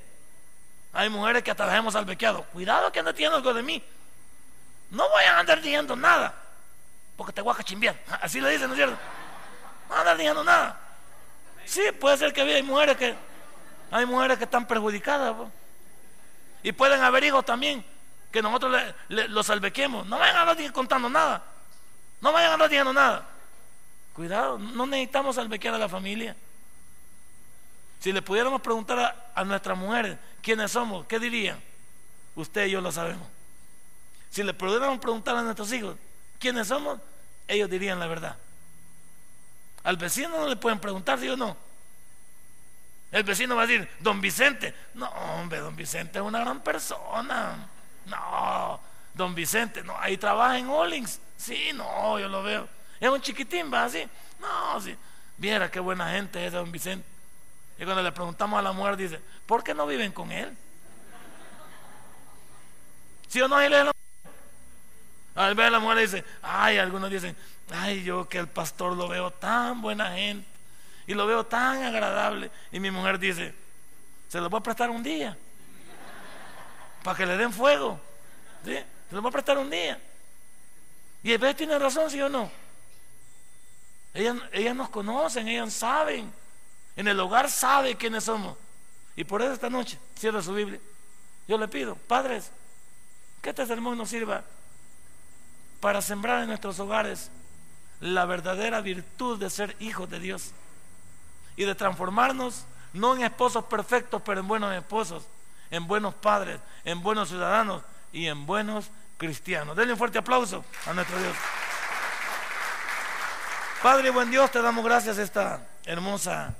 Hay 0.93 1.09
mujeres 1.09 1.43
que 1.43 1.51
hasta 1.51 1.65
las 1.65 1.75
hemos 1.75 1.95
albequeado. 1.95 2.43
Cuidado 2.45 2.91
que 2.91 3.01
no 3.01 3.13
tienen 3.13 3.35
algo 3.35 3.53
de 3.53 3.63
mí. 3.63 3.83
No 4.91 5.09
vayan 5.09 5.35
a 5.35 5.39
andar 5.39 5.61
diciendo 5.61 5.95
nada. 5.95 6.35
Porque 7.15 7.33
te 7.33 7.41
voy 7.41 7.53
a 7.53 7.57
cachimbiar. 7.57 7.95
Así 8.21 8.39
le 8.41 8.49
dicen, 8.51 8.67
¿no 8.67 8.73
es 8.73 8.77
cierto? 8.77 8.97
No 9.89 9.95
andar 9.95 10.17
diciendo 10.17 10.43
nada. 10.43 10.79
Sí, 11.65 11.81
puede 11.99 12.17
ser 12.17 12.33
que 12.33 12.41
hay 12.41 12.63
mujeres 12.63 12.97
que 12.97 13.15
hay 13.91 14.05
mujeres 14.05 14.37
que 14.37 14.43
están 14.43 14.67
perjudicadas. 14.67 15.35
Y 16.63 16.71
pueden 16.71 17.01
haber 17.01 17.23
hijos 17.23 17.45
también 17.45 17.85
que 18.31 18.41
nosotros 18.41 18.81
los 19.07 19.45
salvequemos. 19.45 20.05
No 20.07 20.19
vayan 20.19 20.35
a 20.35 20.41
andar 20.41 20.73
contando 20.73 21.09
nada. 21.09 21.43
No 22.21 22.31
vayan 22.31 22.51
a 22.51 22.53
andar 22.55 22.69
diciendo 22.69 22.93
nada. 22.93 23.27
Cuidado, 24.13 24.59
no 24.59 24.85
necesitamos 24.85 25.35
salvequear 25.35 25.75
a 25.75 25.77
la 25.77 25.89
familia. 25.89 26.35
Si 27.99 28.11
le 28.11 28.21
pudiéramos 28.21 28.61
preguntar 28.61 29.31
a, 29.33 29.43
nuestras 29.43 29.77
mujeres 29.77 30.17
quiénes 30.41 30.71
somos, 30.71 31.05
¿qué 31.05 31.19
dirían? 31.19 31.61
Usted 32.35 32.65
y 32.67 32.71
yo 32.71 32.81
lo 32.81 32.91
sabemos. 32.91 33.27
Si 34.29 34.43
le 34.43 34.53
pudiéramos 34.53 34.99
preguntar 34.99 35.35
a 35.35 35.41
nuestros 35.41 35.71
hijos 35.73 35.95
quiénes 36.39 36.67
somos, 36.67 36.99
ellos 37.47 37.69
dirían 37.69 37.99
la 37.99 38.07
verdad. 38.07 38.37
Al 39.83 39.97
vecino 39.97 40.29
no 40.29 40.47
le 40.47 40.55
pueden 40.55 40.79
preguntar, 40.79 41.19
¿sí 41.19 41.27
o 41.29 41.37
no? 41.37 41.57
El 43.11 43.23
vecino 43.23 43.55
va 43.55 43.63
a 43.63 43.67
decir, 43.67 43.89
don 43.99 44.21
Vicente. 44.21 44.73
No, 44.93 45.07
hombre, 45.09 45.59
don 45.59 45.75
Vicente 45.75 46.19
es 46.19 46.23
una 46.23 46.39
gran 46.39 46.61
persona. 46.61 47.67
No, 48.05 48.79
don 49.13 49.33
Vicente, 49.33 49.83
no, 49.83 49.97
ahí 49.99 50.17
trabaja 50.17 50.57
en 50.57 50.69
Hollings. 50.69 51.19
Sí, 51.37 51.71
no, 51.73 52.19
yo 52.19 52.27
lo 52.27 52.43
veo. 52.43 52.67
Es 52.99 53.09
un 53.09 53.21
chiquitín, 53.21 53.73
va 53.73 53.85
así. 53.85 54.07
No, 54.39 54.79
sí. 54.79 54.95
Viera 55.37 55.71
qué 55.71 55.79
buena 55.79 56.11
gente 56.11 56.45
es 56.45 56.53
don 56.53 56.71
Vicente. 56.71 57.07
Y 57.79 57.83
cuando 57.83 58.03
le 58.03 58.11
preguntamos 58.11 58.59
a 58.59 58.61
la 58.61 58.73
mujer, 58.73 58.97
dice, 58.97 59.19
¿por 59.45 59.63
qué 59.63 59.73
no 59.73 59.87
viven 59.87 60.11
con 60.11 60.31
él? 60.31 60.55
¿Sí 63.27 63.41
o 63.41 63.47
no? 63.47 63.59
Él 63.59 63.73
es 63.73 63.85
la 63.85 63.91
al 65.35 65.55
ver 65.55 65.67
a 65.67 65.69
la 65.69 65.79
mujer 65.79 65.99
dice, 65.99 66.25
ay, 66.41 66.79
algunos 66.79 67.09
dicen, 67.09 67.33
ay, 67.71 68.03
yo 68.03 68.27
que 68.27 68.39
el 68.39 68.47
pastor 68.47 68.97
lo 68.97 69.07
veo 69.07 69.31
tan 69.31 69.81
buena 69.81 70.11
gente 70.11 70.58
y 71.09 71.15
lo 71.15 71.25
veo 71.25 71.43
tan 71.43 71.81
agradable. 71.81 72.51
Y 72.71 72.79
mi 72.79 72.91
mujer 72.91 73.17
dice, 73.17 73.51
se 74.27 74.39
lo 74.39 74.47
voy 74.47 74.59
a 74.59 74.63
prestar 74.63 74.91
un 74.91 75.01
día 75.01 75.35
para 77.01 77.17
que 77.17 77.25
le 77.25 77.35
den 77.35 77.51
fuego. 77.51 77.99
¿Sí? 78.63 78.75
Se 79.09 79.15
lo 79.15 79.23
voy 79.23 79.29
a 79.29 79.31
prestar 79.31 79.57
un 79.57 79.71
día. 79.71 79.99
Y 81.23 81.35
vez 81.37 81.55
tiene 81.55 81.79
razón, 81.79 82.11
¿sí 82.11 82.21
o 82.21 82.29
no? 82.29 82.51
Ellas, 84.13 84.37
ellas 84.51 84.75
nos 84.75 84.89
conocen, 84.89 85.47
ellas 85.47 85.73
saben. 85.73 86.31
En 86.95 87.07
el 87.07 87.19
hogar 87.19 87.49
sabe 87.49 87.95
quiénes 87.95 88.25
somos. 88.25 88.55
Y 89.15 89.23
por 89.23 89.41
eso 89.41 89.51
esta 89.51 89.67
noche, 89.71 89.97
cierra 90.15 90.43
su 90.43 90.53
Biblia. 90.53 90.79
Yo 91.47 91.57
le 91.57 91.67
pido, 91.67 91.95
padres, 91.95 92.51
que 93.41 93.49
este 93.49 93.65
sermón 93.65 93.97
nos 93.97 94.09
sirva 94.11 94.43
para 95.79 96.03
sembrar 96.03 96.43
en 96.43 96.49
nuestros 96.49 96.79
hogares 96.79 97.31
la 97.99 98.25
verdadera 98.25 98.81
virtud 98.81 99.39
de 99.39 99.49
ser 99.49 99.75
hijos 99.79 100.07
de 100.07 100.19
Dios 100.19 100.53
y 101.59 101.65
de 101.65 101.75
transformarnos 101.75 102.63
no 102.93 103.17
en 103.17 103.23
esposos 103.23 103.65
perfectos, 103.65 104.21
pero 104.25 104.39
en 104.39 104.47
buenos 104.47 104.73
esposos, 104.73 105.23
en 105.69 105.85
buenos 105.87 106.15
padres, 106.15 106.57
en 106.85 107.03
buenos 107.03 107.27
ciudadanos 107.27 107.83
y 108.13 108.27
en 108.27 108.45
buenos 108.45 108.89
cristianos. 109.17 109.75
Denle 109.75 109.91
un 109.91 109.99
fuerte 109.99 110.17
aplauso 110.17 110.63
a 110.87 110.93
nuestro 110.93 111.19
Dios. 111.19 111.35
Padre, 113.83 114.09
buen 114.09 114.31
Dios, 114.31 114.49
te 114.51 114.61
damos 114.61 114.85
gracias 114.85 115.17
esta 115.17 115.67
hermosa 115.83 116.55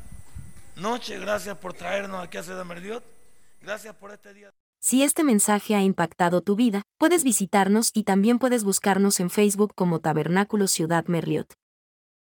noche. 0.75 1.17
Gracias 1.17 1.57
por 1.57 1.73
traernos 1.73 2.21
aquí 2.21 2.37
a 2.37 2.43
Ciudad 2.43 2.65
Merdiot. 2.65 3.01
Gracias 3.61 3.95
por 3.95 4.11
este 4.11 4.33
día. 4.33 4.49
Si 4.81 5.03
este 5.03 5.23
mensaje 5.23 5.75
ha 5.75 5.81
impactado 5.81 6.41
tu 6.41 6.57
vida, 6.57 6.81
puedes 6.97 7.23
visitarnos 7.23 7.91
y 7.93 8.03
también 8.03 8.37
puedes 8.37 8.65
buscarnos 8.65 9.21
en 9.21 9.29
Facebook 9.29 9.73
como 9.75 9.99
Tabernáculo 9.99 10.67
Ciudad 10.67 11.05
Merliot. 11.05 11.53